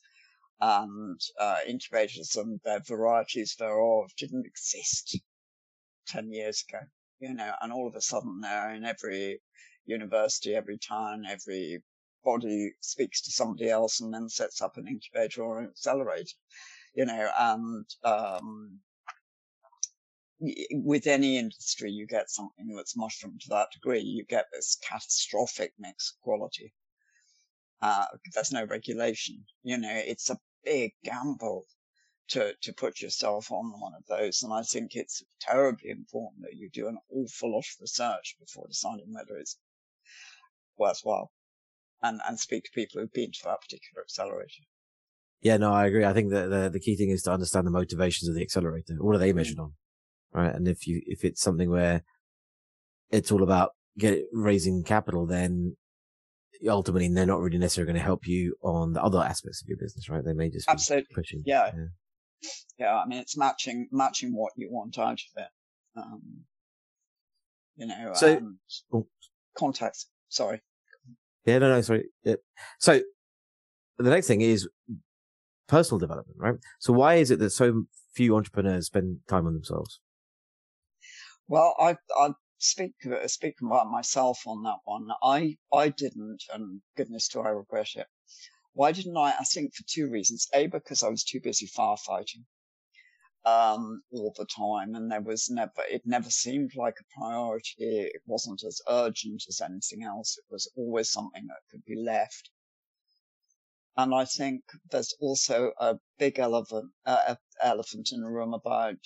[0.62, 5.20] and uh, incubators and their varieties thereof didn't exist
[6.08, 6.86] ten years ago.
[7.20, 9.42] You know, and all of a sudden they're in every
[9.86, 11.84] university, every town, every
[12.24, 16.36] body speaks to somebody else and then sets up an incubator or an accelerator,
[16.94, 18.80] you know, and, um,
[20.72, 24.02] with any industry, you get something that's mushroomed to that degree.
[24.02, 26.74] You get this catastrophic mix quality.
[27.82, 29.46] Uh, there's no regulation.
[29.64, 31.66] You know, it's a big gamble
[32.30, 34.44] to, to put yourself on one of those.
[34.44, 38.68] And I think it's terribly important that you do an awful lot of research before
[38.68, 39.58] deciding whether it's
[40.78, 41.32] worthwhile
[42.04, 44.64] and, and speak to people who've been to that particular accelerator.
[45.42, 46.06] Yeah, no, I agree.
[46.06, 48.96] I think that the, the key thing is to understand the motivations of the accelerator.
[49.00, 49.74] What are they measured on?
[50.32, 50.54] Right.
[50.54, 52.04] And if you, if it's something where
[53.12, 55.76] it's all about get raising capital, then
[56.68, 59.78] ultimately they're not really necessarily going to help you on the other aspects of your
[59.78, 60.24] business, right?
[60.24, 61.44] They may just absolutely pushing.
[61.46, 61.72] Yeah.
[61.76, 62.50] yeah.
[62.80, 62.96] yeah.
[62.96, 65.50] I mean, it's matching, matching what you want out of it.
[65.98, 66.22] Um,
[67.76, 68.40] you know, so,
[68.94, 69.08] oh.
[69.58, 70.10] context.
[70.30, 70.62] Sorry.
[71.46, 72.06] Yeah, no, no, sorry.
[72.24, 72.36] Yeah.
[72.80, 73.02] So
[73.98, 74.68] the next thing is
[75.68, 76.56] personal development, right?
[76.80, 80.00] So why is it that so few entrepreneurs spend time on themselves?
[81.48, 82.94] Well, I, I speak
[83.28, 85.08] speak about myself on that one.
[85.22, 88.08] I I didn't, and goodness do I regret it.
[88.74, 89.36] Why didn't I?
[89.40, 90.48] I think for two reasons.
[90.54, 92.46] A, because I was too busy firefighting
[93.46, 97.76] um, all the time, and there was never it never seemed like a priority.
[97.80, 100.38] It wasn't as urgent as anything else.
[100.38, 102.50] It was always something that could be left.
[103.96, 108.98] And I think there's also a big elephant uh, elephant in the room about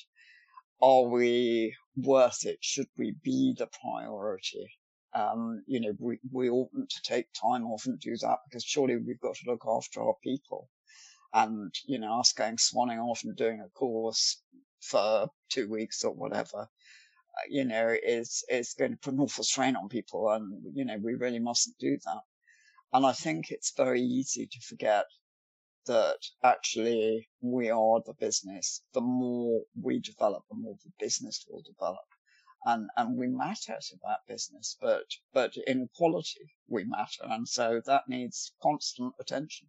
[0.81, 2.59] are we worth it?
[2.61, 4.69] Should we be the priority?
[5.13, 8.97] Um, you know, we, we oughtn't to take time off and do that because surely
[8.97, 10.69] we've got to look after our people.
[11.33, 14.41] And, you know, us going swanning off and doing a course
[14.81, 19.43] for two weeks or whatever, uh, you know, is, is going to put an awful
[19.43, 20.29] strain on people.
[20.29, 22.21] And, you know, we really mustn't do that.
[22.93, 25.05] And I think it's very easy to forget
[25.87, 28.81] that actually we are the business.
[28.93, 32.05] The more we develop, the more the business will develop.
[32.65, 37.23] And, and we matter to that business, but, but in quality we matter.
[37.23, 39.67] And so that needs constant attention.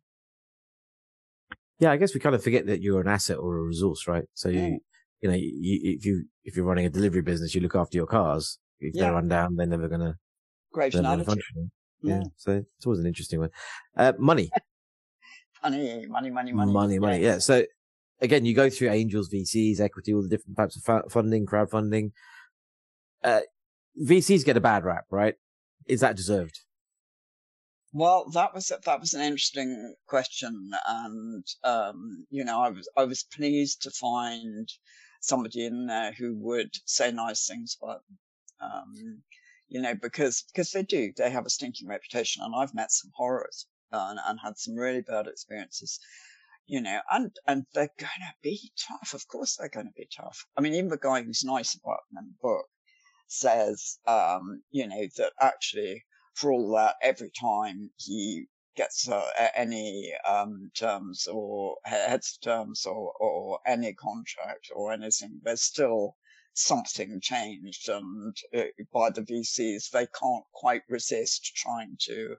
[1.78, 4.24] Yeah, I guess we kind of forget that you're an asset or a resource, right?
[4.34, 4.76] So you, yeah.
[5.20, 8.06] you know, you, if you, if you're running a delivery business, you look after your
[8.06, 8.58] cars.
[8.80, 9.04] If yeah.
[9.04, 10.14] they run down, they're never going to,
[10.72, 11.40] great analogy.
[12.02, 12.22] Yeah.
[12.36, 13.50] So it's always an interesting one.
[13.96, 14.50] Uh, money.
[15.62, 16.72] money, money, money, money.
[16.72, 17.22] Money, money.
[17.22, 17.38] Yeah.
[17.38, 17.64] So
[18.20, 22.12] again, you go through angels, VCs, equity, all the different types of funding, crowdfunding.
[23.22, 23.40] Uh,
[24.00, 25.34] VCs get a bad rap, right?
[25.86, 26.60] Is that deserved?
[27.92, 33.04] Well, that was that was an interesting question, and um, you know, I was I
[33.04, 34.68] was pleased to find
[35.20, 38.18] somebody in there who would say nice things about them.
[38.60, 39.22] Um,
[39.68, 43.10] you know, because because they do, they have a stinking reputation, and I've met some
[43.14, 46.00] horrors and, and had some really bad experiences
[46.66, 49.14] you know, and and they're going to be tough.
[49.14, 50.46] Of course, they're going to be tough.
[50.56, 52.66] I mean, even the guy who's nice about them in the book
[53.26, 56.04] says, um, you know, that actually,
[56.38, 58.46] for all that, every time he
[58.76, 65.62] gets uh, any um, terms or heads terms or, or any contract or anything, there's
[65.62, 66.14] still
[66.54, 72.36] something changed, and uh, by the VCs, they can't quite resist trying to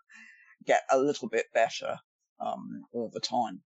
[0.66, 1.98] get a little bit better
[2.40, 3.62] um, all the time.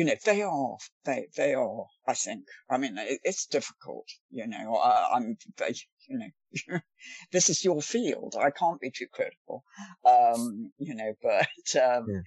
[0.00, 2.46] You know, they are, they, they are, I think.
[2.70, 5.74] I mean, it, it's difficult, you know, I, am they,
[6.08, 6.80] you know,
[7.32, 8.34] this is your field.
[8.34, 9.62] I can't be too critical,
[10.06, 12.20] um, you know, but, um, yeah.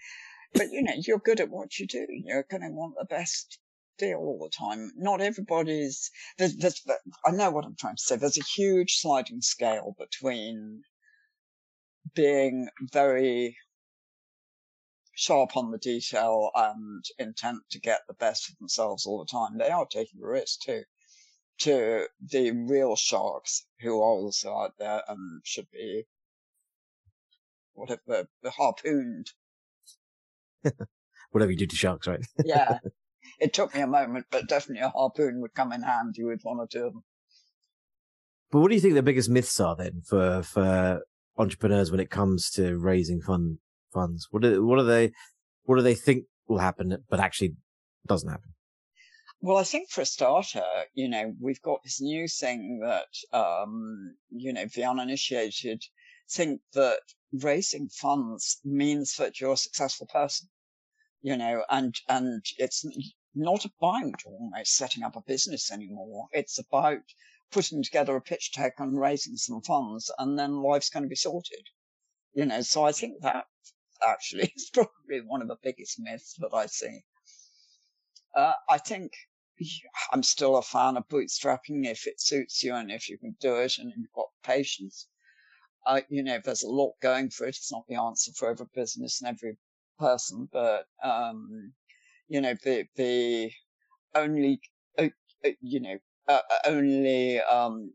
[0.54, 2.06] but, you know, you're good at what you do.
[2.12, 3.58] You're going to want the best
[3.98, 4.92] deal all the time.
[4.96, 6.80] Not everybody's, there's, there's,
[7.26, 8.18] I know what I'm trying to say.
[8.18, 10.84] There's a huge sliding scale between
[12.14, 13.58] being very
[15.14, 19.58] sharp on the detail and intent to get the best of themselves all the time.
[19.58, 20.84] They are taking a risk too.
[21.60, 26.06] To the real sharks who are also out there and should be
[27.74, 29.32] whatever the harpooned.
[31.32, 32.26] whatever you do to sharks, right?
[32.46, 32.80] yeah.
[33.40, 36.60] It took me a moment, but definitely a harpoon would come in handy with one
[36.60, 37.04] or two of them.
[38.52, 41.02] But what do you think the biggest myths are then for for
[41.38, 43.58] entrepreneurs when it comes to raising fund
[43.94, 44.28] funds?
[44.32, 45.12] What do what do they
[45.64, 47.56] what do they think will happen, but actually
[48.08, 48.54] doesn't happen?
[49.46, 54.16] Well, I think for a starter, you know, we've got this new thing that, um,
[54.30, 55.84] you know, the uninitiated
[56.32, 57.02] think that
[57.34, 60.48] raising funds means that you're a successful person,
[61.22, 62.86] you know, and, and it's
[63.36, 66.28] not about almost setting up a business anymore.
[66.32, 67.04] It's about
[67.52, 71.16] putting together a pitch deck and raising some funds and then life's going to be
[71.16, 71.68] sorted.
[72.34, 73.44] You know, so I think that
[74.08, 77.04] actually It's probably one of the biggest myths that I see.
[78.36, 79.14] Uh, I think
[80.12, 83.56] I'm still a fan of bootstrapping if it suits you and if you can do
[83.58, 85.08] it and you've got patience.
[85.86, 87.50] Uh, you know, there's a lot going for it.
[87.58, 89.58] It's not the answer for every business and every
[90.00, 91.74] person, but, um,
[92.28, 93.52] you know, the, the
[94.16, 94.62] only,
[94.98, 95.10] uh,
[95.46, 97.94] uh you know, uh, uh, only, um,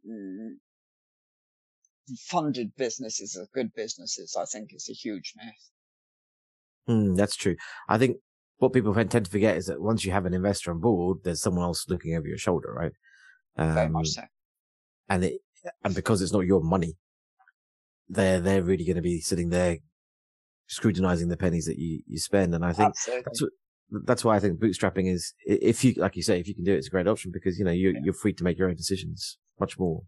[2.16, 5.70] funded businesses are good businesses, I think is a huge myth.
[6.88, 7.56] Mm, that's true.
[7.88, 8.16] I think
[8.58, 11.42] what people tend to forget is that once you have an investor on board, there's
[11.42, 12.92] someone else looking over your shoulder, right?
[13.56, 14.22] Um, Very much um, so.
[15.08, 15.40] And it,
[15.84, 16.94] and because it's not your money,
[18.08, 19.78] they're, they're really going to be sitting there
[20.66, 22.54] scrutinizing the pennies that you, you spend.
[22.54, 23.50] And I think that's, what,
[24.04, 26.72] that's why I think bootstrapping is, if you, like you say, if you can do
[26.72, 28.00] it, it's a great option because, you know, you're, yeah.
[28.04, 30.02] you're free to make your own decisions much more.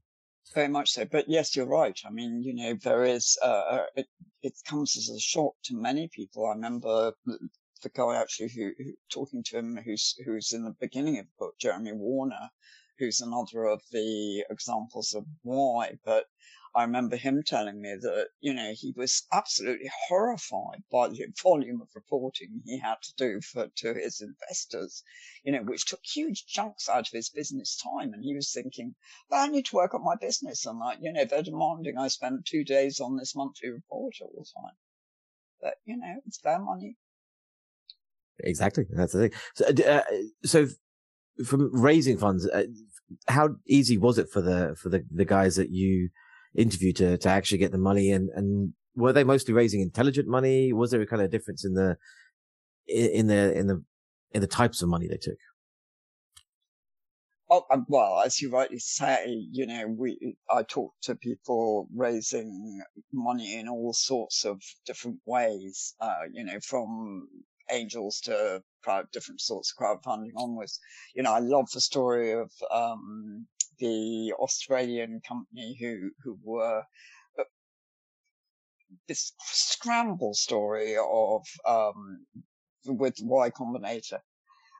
[0.55, 1.05] Very much so.
[1.05, 1.99] But yes, you're right.
[2.05, 4.09] I mean, you know, there is, uh, uh it,
[4.43, 6.47] it comes as a shock to many people.
[6.47, 11.19] I remember the guy actually who, who talking to him, who's, who's in the beginning
[11.19, 12.51] of the book, Jeremy Warner,
[12.99, 16.27] who's another of the examples of why, but
[16.75, 21.81] I remember him telling me that, you know, he was absolutely horrified by the volume
[21.83, 25.03] of reporting he had to do for, to his investors,
[25.43, 28.13] you know, which took huge chunks out of his business time.
[28.13, 28.95] And he was thinking,
[29.29, 30.65] well, I need to work on my business.
[30.65, 34.33] And like, you know, they're demanding I spend two days on this monthly report all
[34.39, 34.77] the time.
[35.61, 36.97] But, you know, it's their money.
[38.39, 38.85] Exactly.
[38.91, 39.39] That's the thing.
[39.55, 40.03] So, uh,
[40.45, 40.67] so
[41.45, 42.67] from raising funds, uh,
[43.27, 46.11] how easy was it for the, for the, the guys that you,
[46.55, 50.73] interview to, to actually get the money and, and were they mostly raising intelligent money?
[50.73, 51.97] Was there a kind of difference in the,
[52.89, 53.85] in the, in the,
[54.33, 55.39] in the types of money they took?
[57.53, 62.81] Oh, um, well, as you rightly say, you know, we, I talk to people raising
[63.13, 67.29] money in all sorts of different ways, uh, you know, from
[67.69, 70.79] angels to crowd, different sorts of crowdfunding onwards.
[71.15, 73.49] You know, I love the story of, um,
[73.81, 76.83] the Australian company who who were
[77.39, 77.45] uh,
[79.09, 82.27] this scramble story of um,
[82.85, 84.21] with Y Combinator,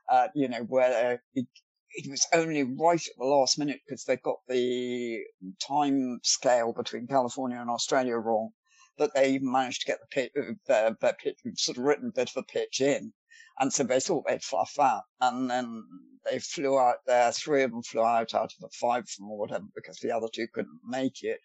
[0.09, 1.45] uh, you know, where it,
[1.93, 5.21] it, was only right at the last minute because they got the
[5.65, 8.51] time scale between California and Australia wrong
[8.97, 12.37] that they even managed to get the uh, their, their sort of written bit of
[12.37, 13.13] a pitch in.
[13.61, 15.03] And so they thought they'd fluff that.
[15.19, 15.83] And then
[16.25, 17.31] they flew out there.
[17.31, 20.29] Three of them flew out out of the five from or whatever because the other
[20.33, 21.39] two couldn't make it.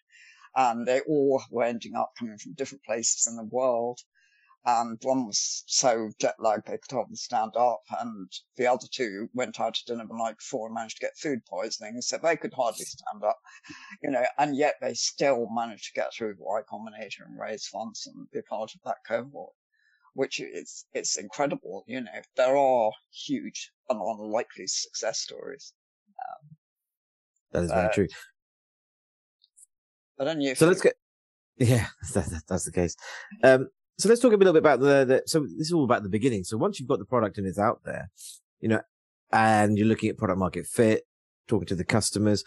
[0.55, 3.99] And they all were ending up coming from different places in the world.
[4.65, 7.83] And one was so jet lagged they could hardly stand up.
[7.99, 11.19] And the other two went out to dinner the night before and managed to get
[11.19, 12.01] food poisoning.
[12.01, 13.37] So they could hardly stand up,
[14.01, 18.07] you know, and yet they still managed to get through Y Combinator and raise funds
[18.07, 19.53] and be part of that cohort
[20.17, 21.83] which is it's incredible.
[21.85, 25.73] You know, there are huge and unlikely success stories.
[26.19, 26.57] Um,
[27.51, 28.07] that is very true.
[30.19, 30.53] I don't know.
[30.55, 30.95] So let's get.
[31.57, 32.95] Yeah, that, that's the case.
[33.43, 33.67] Um,
[33.99, 35.23] so let's talk a little bit about the, the.
[35.27, 36.43] So this is all about the beginning.
[36.45, 38.09] So once you've got the product and it's out there,
[38.59, 38.81] you know,
[39.31, 41.03] and you're looking at product market fit,
[41.47, 42.43] talking to the customers,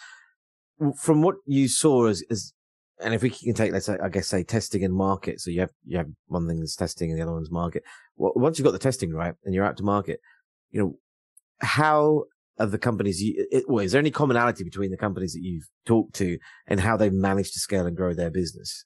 [1.01, 2.53] from what you saw as, as
[3.03, 5.41] and if we can take, let's say, I guess, say testing and market.
[5.41, 7.83] So you have, you have one thing is testing and the other one's market.
[8.17, 10.21] Well, once you've got the testing right and you're out to market,
[10.71, 10.99] you know,
[11.61, 12.25] how
[12.59, 15.69] are the companies you, it, well, is there any commonality between the companies that you've
[15.87, 18.85] talked to and how they've managed to scale and grow their business?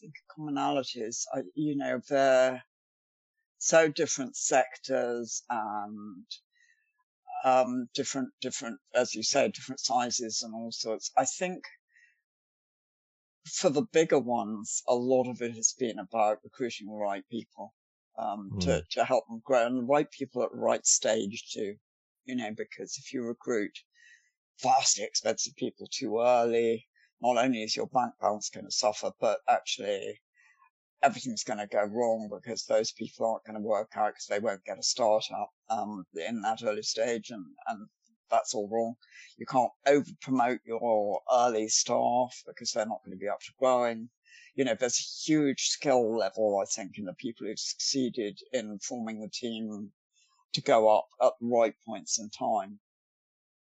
[0.00, 1.22] Think commonalities,
[1.54, 2.62] you know, they're
[3.58, 6.24] so different sectors and
[7.44, 11.10] um, different, different, as you say, different sizes and all sorts.
[11.16, 11.64] I think
[13.46, 17.74] for the bigger ones, a lot of it has been about recruiting the right people
[18.18, 18.60] um, mm.
[18.60, 21.76] to to help them grow and the right people at the right stage too.
[22.24, 23.72] You know, because if you recruit
[24.62, 26.86] vastly expensive people too early,
[27.22, 30.20] not only is your bank balance going to suffer, but actually
[31.02, 34.40] everything's going to go wrong because those people aren't going to work out because they
[34.40, 37.86] won't get a startup um, in that early stage, and and
[38.30, 38.94] that's all wrong.
[39.36, 43.52] You can't over promote your early staff because they're not going to be up to
[43.58, 44.08] growing.
[44.54, 48.78] You know, there's a huge skill level, I think, in the people who've succeeded in
[48.80, 49.90] forming the team
[50.52, 52.80] to go up at the right points in time.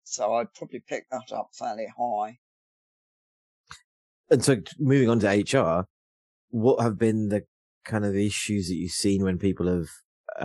[0.05, 2.39] So I'd probably pick that up fairly high.
[4.31, 5.87] And so moving on to HR,
[6.51, 7.45] what have been the
[7.85, 9.89] kind of issues that you've seen when people have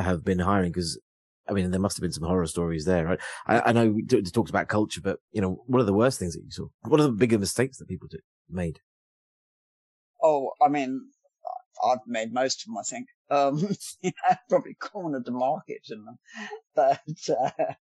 [0.03, 0.72] have been hiring?
[0.72, 0.99] Because
[1.47, 3.19] I mean, there must have been some horror stories there, right?
[3.47, 6.33] I, I know we talked about culture, but you know, what are the worst things
[6.35, 6.67] that you saw?
[6.83, 8.79] What are the bigger mistakes that people did, made?
[10.21, 11.09] Oh, I mean,
[11.85, 13.07] I've made most of them, I think.
[13.29, 16.17] Um, yeah, probably cornered the market in them,
[16.75, 17.73] but uh,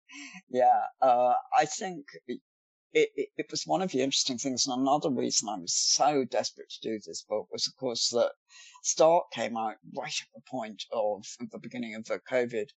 [0.48, 2.40] yeah, uh, I think it,
[2.92, 4.66] it, it, was one of the interesting things.
[4.66, 8.32] And another reason I was so desperate to do this book was, of course, that
[8.82, 12.70] Start came out right at the point of the beginning of the COVID.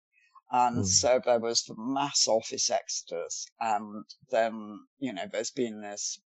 [0.53, 0.87] And mm.
[0.87, 3.47] so there was the mass office exodus.
[3.59, 6.21] And then, you know, there's been this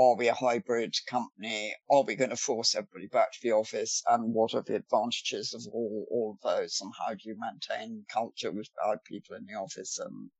[0.00, 1.74] are we a hybrid company?
[1.90, 4.00] Are we going to force everybody back to the office?
[4.06, 6.80] And what are the advantages of all, all of those?
[6.80, 10.30] And how do you maintain culture without people in the office and,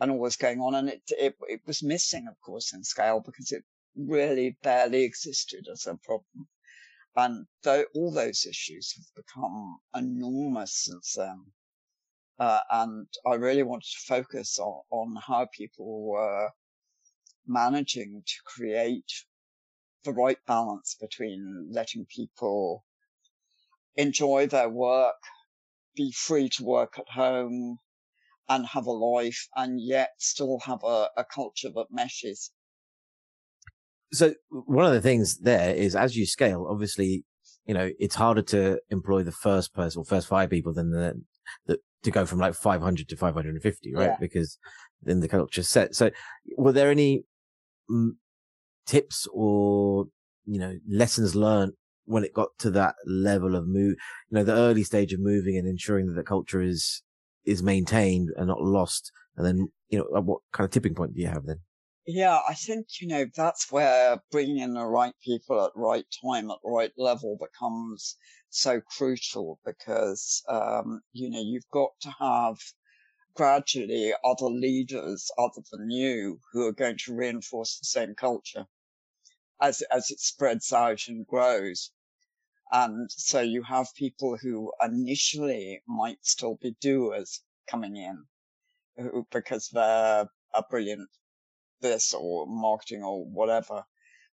[0.00, 0.74] and all this going on?
[0.74, 3.64] And it, it, it was missing, of course, in scale because it
[3.96, 6.48] really barely existed as a problem.
[7.16, 11.52] And though all those issues have become enormous since then.
[12.38, 16.50] Uh, and I really wanted to focus on, on how people were
[17.46, 19.12] managing to create
[20.04, 22.84] the right balance between letting people
[23.96, 25.14] enjoy their work,
[25.96, 27.78] be free to work at home
[28.48, 32.50] and have a life and yet still have a, a culture that meshes.
[34.12, 37.24] So one of the things there is as you scale, obviously,
[37.66, 41.22] you know, it's harder to employ the first person or first five people than the,
[41.66, 44.04] the to go from like 500 to 550, right?
[44.04, 44.16] Yeah.
[44.20, 44.58] Because
[45.02, 45.94] then the culture set.
[45.94, 46.10] So
[46.56, 47.24] were there any
[47.90, 48.10] mm,
[48.86, 50.06] tips or,
[50.44, 51.72] you know, lessons learned
[52.06, 53.96] when it got to that level of move,
[54.30, 57.02] you know, the early stage of moving and ensuring that the culture is,
[57.44, 59.10] is maintained and not lost.
[59.36, 61.60] And then, you know, what kind of tipping point do you have then?
[62.06, 66.04] Yeah, I think, you know, that's where bringing in the right people at the right
[66.22, 68.16] time, at the right level becomes
[68.54, 72.58] so crucial because, um, you know, you've got to have
[73.34, 78.66] gradually other leaders other than you who are going to reinforce the same culture
[79.60, 81.90] as, as it spreads out and grows.
[82.70, 88.24] And so you have people who initially might still be doers coming in
[88.96, 91.08] who, because they're a brilliant
[91.80, 93.84] this or marketing or whatever.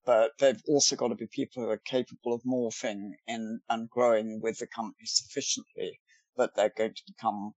[0.06, 4.40] But they've also got to be people who are capable of morphing in and growing
[4.40, 6.00] with the company sufficiently
[6.36, 7.54] that they're going to become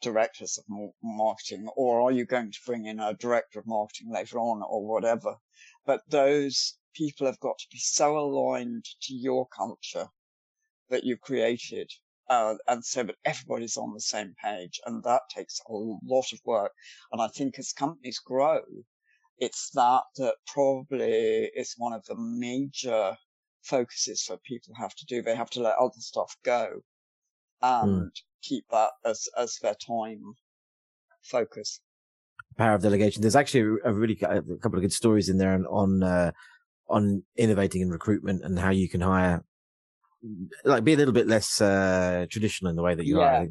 [0.00, 0.64] directors of
[1.02, 4.86] marketing, or are you going to bring in a director of marketing later on, or
[4.86, 5.36] whatever?
[5.84, 10.08] But those people have got to be so aligned to your culture
[10.88, 11.90] that you've created,
[12.28, 16.40] uh, and so that everybody's on the same page, and that takes a lot of
[16.44, 16.72] work.
[17.12, 18.60] And I think as companies grow,
[19.38, 23.16] it's that that probably is one of the major
[23.62, 25.22] focuses that people have to do.
[25.22, 26.80] They have to let other stuff go
[27.62, 28.10] and mm
[28.42, 30.34] keep that as as their time
[31.22, 31.80] focus.
[32.56, 33.22] Power of delegation.
[33.22, 36.30] There's actually a really a couple of good stories in there on on, uh,
[36.88, 39.44] on innovating in recruitment and how you can hire,
[40.64, 43.24] like, be a little bit less uh, traditional in the way that you yeah.
[43.40, 43.48] are.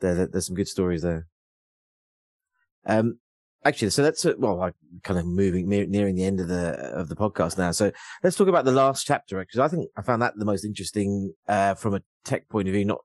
[0.00, 1.26] There, there's some good stories there.
[2.84, 3.20] Um,
[3.64, 7.16] actually, so that's well, like kind of moving nearing the end of the of the
[7.16, 7.70] podcast now.
[7.70, 7.92] So
[8.22, 11.32] let's talk about the last chapter because I think I found that the most interesting
[11.48, 13.00] uh, from a tech point of view, not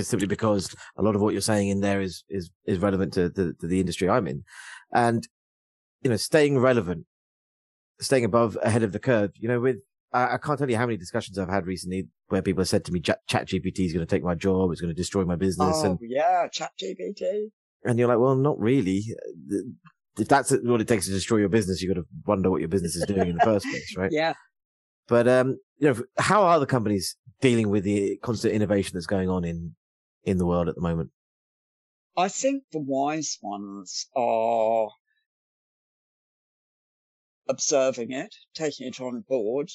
[0.00, 3.30] simply because a lot of what you're saying in there is is is relevant to,
[3.30, 4.44] to, to the industry I'm in,
[4.92, 5.26] and
[6.02, 7.06] you know, staying relevant,
[8.00, 9.32] staying above ahead of the curve.
[9.36, 9.76] You know, with
[10.12, 12.84] I, I can't tell you how many discussions I've had recently where people have said
[12.86, 15.36] to me, "Chat GPT is going to take my job, it's going to destroy my
[15.36, 17.50] business." Oh and, yeah, Chat GPT.
[17.84, 19.04] And you're like, well, not really.
[20.18, 22.68] If that's what it takes to destroy your business, you've got to wonder what your
[22.68, 24.12] business is doing in the first place, right?
[24.12, 24.34] Yeah.
[25.08, 29.28] But um, you know, how are the companies dealing with the constant innovation that's going
[29.28, 29.74] on in
[30.24, 31.10] in the world at the moment?
[32.16, 34.90] I think the wise ones are
[37.48, 39.70] observing it, taking it on board,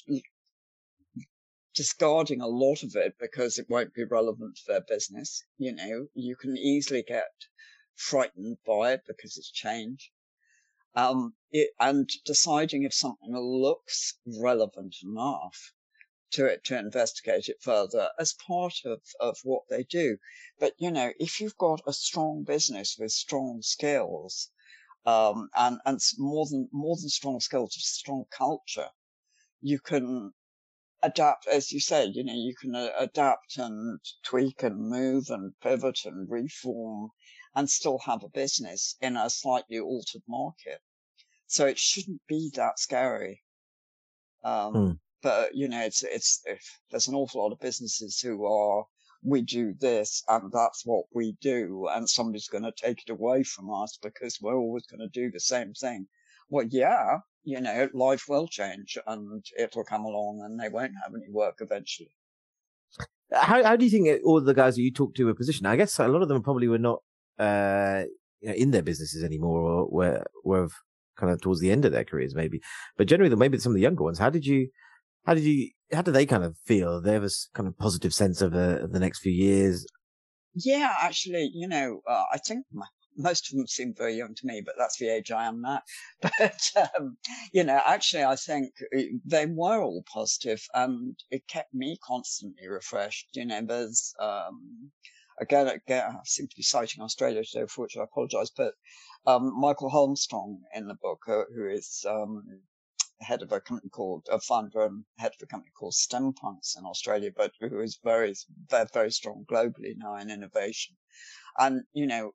[1.76, 5.44] discarding a lot of it because it won't be relevant to their business.
[5.58, 7.30] You know, you can easily get
[7.98, 10.12] frightened by it because it's change.
[10.96, 15.74] Um, it, and deciding if something looks relevant enough
[16.32, 20.18] to it to investigate it further as part of, of what they do.
[20.60, 24.50] But, you know, if you've got a strong business with strong skills,
[25.06, 28.90] um, and, and more than, more than strong skills, strong culture,
[29.62, 30.34] you can
[31.02, 35.54] adapt, as you say, you know, you can uh, adapt and tweak and move and
[35.62, 37.12] pivot and reform
[37.58, 40.80] and still have a business in a slightly altered market.
[41.48, 43.42] So it shouldn't be that scary.
[44.44, 45.00] Um, mm.
[45.24, 48.86] But you know, it's it's if there's an awful lot of businesses who are
[49.24, 53.42] we do this and that's what we do, and somebody's going to take it away
[53.42, 56.06] from us because we're always going to do the same thing.
[56.50, 61.16] Well, yeah, you know, life will change and it'll come along, and they won't have
[61.16, 62.12] any work eventually.
[63.34, 65.68] How how do you think all the guys that you talk to were positioned?
[65.68, 67.02] I guess a lot of them probably were not
[67.40, 68.04] uh,
[68.42, 70.70] you know, in their businesses anymore, or were were
[71.18, 72.62] kind of towards the end of their careers, maybe.
[72.98, 74.20] But generally, maybe some of the younger ones.
[74.20, 74.70] How did you
[75.28, 77.02] how did you, how do they kind of feel?
[77.02, 79.86] They have a kind of positive sense of, uh, the next few years.
[80.56, 82.66] Yeah, actually, you know, uh, I think
[83.18, 85.82] most of them seem very young to me, but that's the age I am now.
[86.40, 87.18] But, um,
[87.52, 92.70] you know, actually, I think uh, they were all positive and it kept me constantly
[92.70, 93.28] refreshed.
[93.34, 94.92] You know, there's, um,
[95.40, 98.74] again, again, I seem to be citing Australia today, for which I apologize, but
[99.26, 102.44] um, Michael Holmstrom in the book, uh, who is um,
[103.22, 106.76] head of a company called, a founder and head of a company called STEM Punks
[106.78, 108.34] in Australia, but who is very,
[108.70, 110.96] very, very strong globally now in innovation.
[111.58, 112.32] And, you know,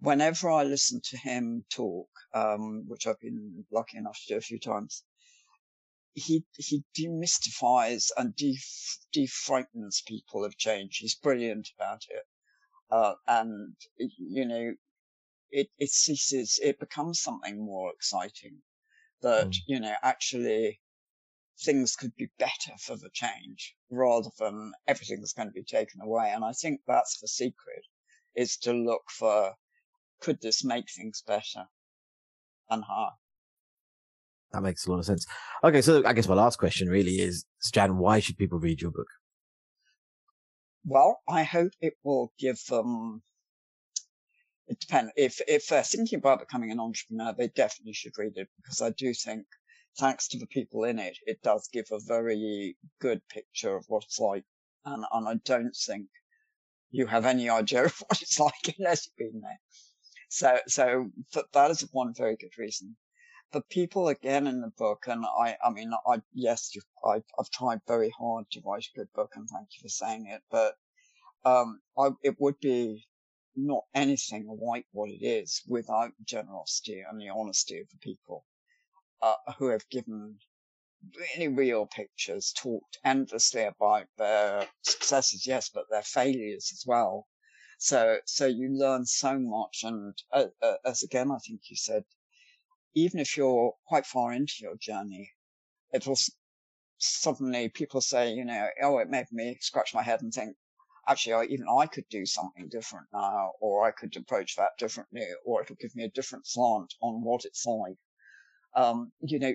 [0.00, 4.40] whenever I listen to him talk, um, which I've been lucky enough to do a
[4.40, 5.04] few times,
[6.14, 10.98] he he demystifies and def, defrightens people of change.
[10.98, 12.26] He's brilliant about it,
[12.90, 14.74] uh, and you know,
[15.50, 16.58] it it ceases.
[16.62, 18.62] It becomes something more exciting
[19.22, 19.56] that mm.
[19.66, 20.80] you know actually
[21.60, 26.30] things could be better for the change rather than everything's going to be taken away.
[26.30, 27.84] And I think that's the secret
[28.34, 29.54] is to look for
[30.20, 31.68] could this make things better
[32.70, 33.12] and how?
[34.52, 35.26] That makes a lot of sense.
[35.64, 38.90] Okay, so I guess my last question really is, Jan, why should people read your
[38.90, 39.06] book?
[40.84, 43.22] Well, I hope it will give them.
[44.66, 45.12] It depends.
[45.16, 48.90] If if they're thinking about becoming an entrepreneur, they definitely should read it because I
[48.90, 49.46] do think,
[49.98, 54.04] thanks to the people in it, it does give a very good picture of what
[54.04, 54.44] it's like,
[54.84, 56.08] and and I don't think
[56.90, 59.60] you have any idea of what it's like unless you've been there.
[60.28, 61.10] So, so
[61.52, 62.96] that is one very good reason.
[63.52, 66.74] The people again in the book, and I, I mean, I, yes,
[67.04, 70.26] I, I've tried very hard to write a good book and thank you for saying
[70.26, 70.74] it, but,
[71.44, 73.06] um, I, it would be
[73.54, 78.46] not anything like what it is without generosity and the honesty of the people,
[79.20, 80.38] uh, who have given
[81.36, 87.26] really real pictures, talked endlessly about their successes, yes, but their failures as well.
[87.78, 89.80] So, so you learn so much.
[89.82, 92.04] And uh, uh, as again, I think you said,
[92.94, 95.30] even if you're quite far into your journey,
[95.92, 96.18] it'll
[96.98, 100.56] suddenly people say, you know, oh, it made me scratch my head and think,
[101.08, 105.26] actually, I, even I could do something different now, or I could approach that differently,
[105.44, 107.96] or it'll give me a different slant on what it's like.
[108.74, 109.54] Um, you know,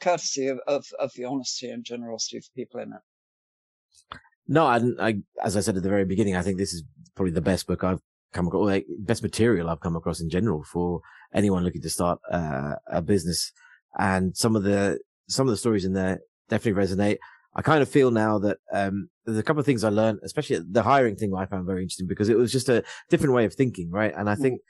[0.00, 4.08] courtesy of, of, of the honesty and generosity of the people in it.
[4.46, 7.32] No, I, I, as I said at the very beginning, I think this is probably
[7.32, 8.00] the best book I've
[8.32, 11.00] come across, like best material I've come across in general for
[11.34, 13.52] anyone looking to start uh, a business.
[13.98, 14.98] And some of the,
[15.28, 17.18] some of the stories in there definitely resonate.
[17.54, 20.60] I kind of feel now that, um, there's a couple of things I learned, especially
[20.70, 23.54] the hiring thing I found very interesting because it was just a different way of
[23.54, 24.12] thinking, right?
[24.16, 24.40] And I mm.
[24.40, 24.60] think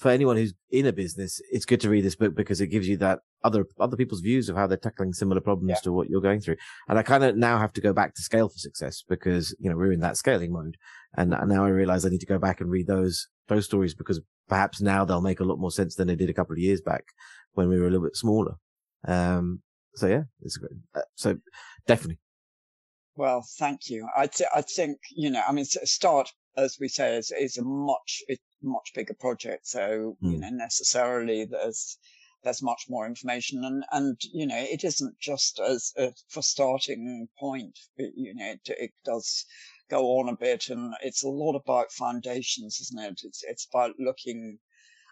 [0.00, 2.88] for anyone who's in a business, it's good to read this book because it gives
[2.88, 5.80] you that other other people's views of how they're tackling similar problems yeah.
[5.82, 6.56] to what you're going through.
[6.88, 9.68] And I kind of now have to go back to scale for success because you
[9.68, 10.78] know we're in that scaling mode,
[11.18, 14.22] and now I realize I need to go back and read those those stories because
[14.48, 16.80] perhaps now they'll make a lot more sense than they did a couple of years
[16.80, 17.04] back
[17.52, 18.54] when we were a little bit smaller.
[19.06, 19.60] Um,
[19.96, 20.72] so yeah, it's great.
[20.94, 21.36] Uh, so
[21.86, 22.20] definitely.
[23.16, 24.08] Well, thank you.
[24.16, 25.42] I th- I think you know.
[25.46, 28.22] I mean, start as we say is is a much
[28.62, 29.66] much bigger project.
[29.66, 30.30] So, mm.
[30.30, 30.40] you hmm.
[30.40, 31.98] know, necessarily there's,
[32.42, 37.28] there's much more information and, and, you know, it isn't just as a, for starting
[37.38, 39.44] point, but, you know, it, it does
[39.90, 43.20] go on a bit and it's a lot about foundations, isn't it?
[43.24, 44.58] It's, it's about looking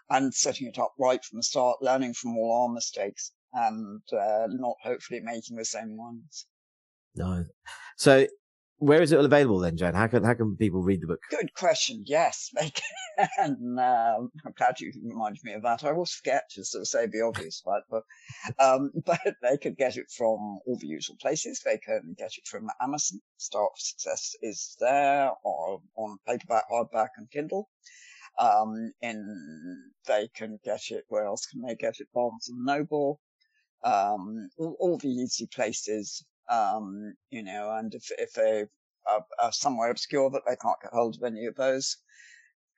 [0.09, 4.47] and setting it up right from the start, learning from all our mistakes and, uh,
[4.49, 6.47] not hopefully making the same ones.
[7.15, 7.45] No.
[7.97, 8.27] So
[8.79, 9.93] where is it available then, Jan?
[9.93, 11.21] How can how can people read the book?
[11.29, 12.03] Good question.
[12.05, 13.77] Yes, they can.
[13.77, 15.83] Um, I'm glad you reminded me of that.
[15.83, 18.03] I always forget to say the obvious, but but,
[18.63, 21.61] um, but they could get it from all the usual places.
[21.63, 23.19] They can get it from Amazon.
[23.37, 27.69] Start Success is there, or on paperback, hardback, and Kindle.
[28.39, 29.25] Um, and
[30.07, 31.03] they can get it.
[31.09, 32.07] Where else can they get it?
[32.13, 33.19] Barnes and Noble.
[33.83, 38.65] Um, all, all the easy places um, you know, and if, if they
[39.07, 41.97] are, are, somewhere obscure that they can't get hold of any of those,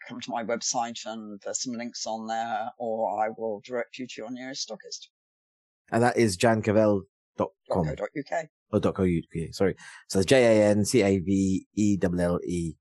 [0.07, 4.07] come to my website and there's some links on there, or I will direct you
[4.07, 5.07] to your nearest stockist.
[5.91, 7.01] And that is jancavelle.com.
[7.69, 8.45] .co.uk.
[8.73, 9.75] Oh, .co.uk, sorry.
[10.07, 10.77] So it's J-A-N-C-A-V-E-L-L-E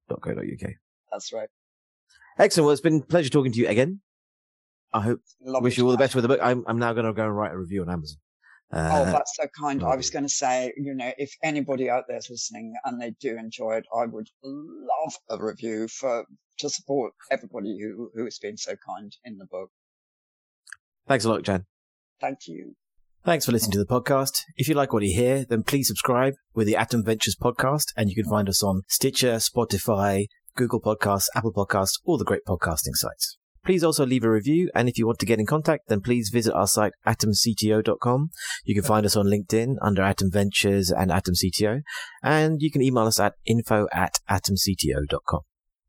[0.08, 0.70] dot co dot UK.
[1.10, 1.48] That's right.
[2.38, 2.66] Excellent.
[2.66, 4.00] Well, it's been a pleasure talking to you again.
[4.92, 6.40] I hope, Lovely wish you all the best with the book.
[6.42, 8.18] I'm, I'm now going to go and write a review on Amazon.
[8.72, 9.82] Oh, uh, oh, that's so kind.
[9.82, 13.36] I was going to say, you know, if anybody out there's listening and they do
[13.36, 16.24] enjoy it, I would love a review for
[16.58, 19.70] to support everybody who who has been so kind in the book.
[21.08, 21.66] Thanks a lot, Jan.
[22.20, 22.76] Thank you.
[23.24, 24.42] Thanks for listening to the podcast.
[24.56, 26.34] If you like what you hear, then please subscribe.
[26.54, 31.26] We're the Atom Ventures podcast, and you can find us on Stitcher, Spotify, Google Podcasts,
[31.34, 33.36] Apple Podcasts, all the great podcasting sites.
[33.64, 34.70] Please also leave a review.
[34.74, 38.30] And if you want to get in contact, then please visit our site, atomcto.com.
[38.64, 41.82] You can find us on LinkedIn under Atom Ventures and Atom CTO.
[42.22, 45.40] And you can email us at info at atomcto.com.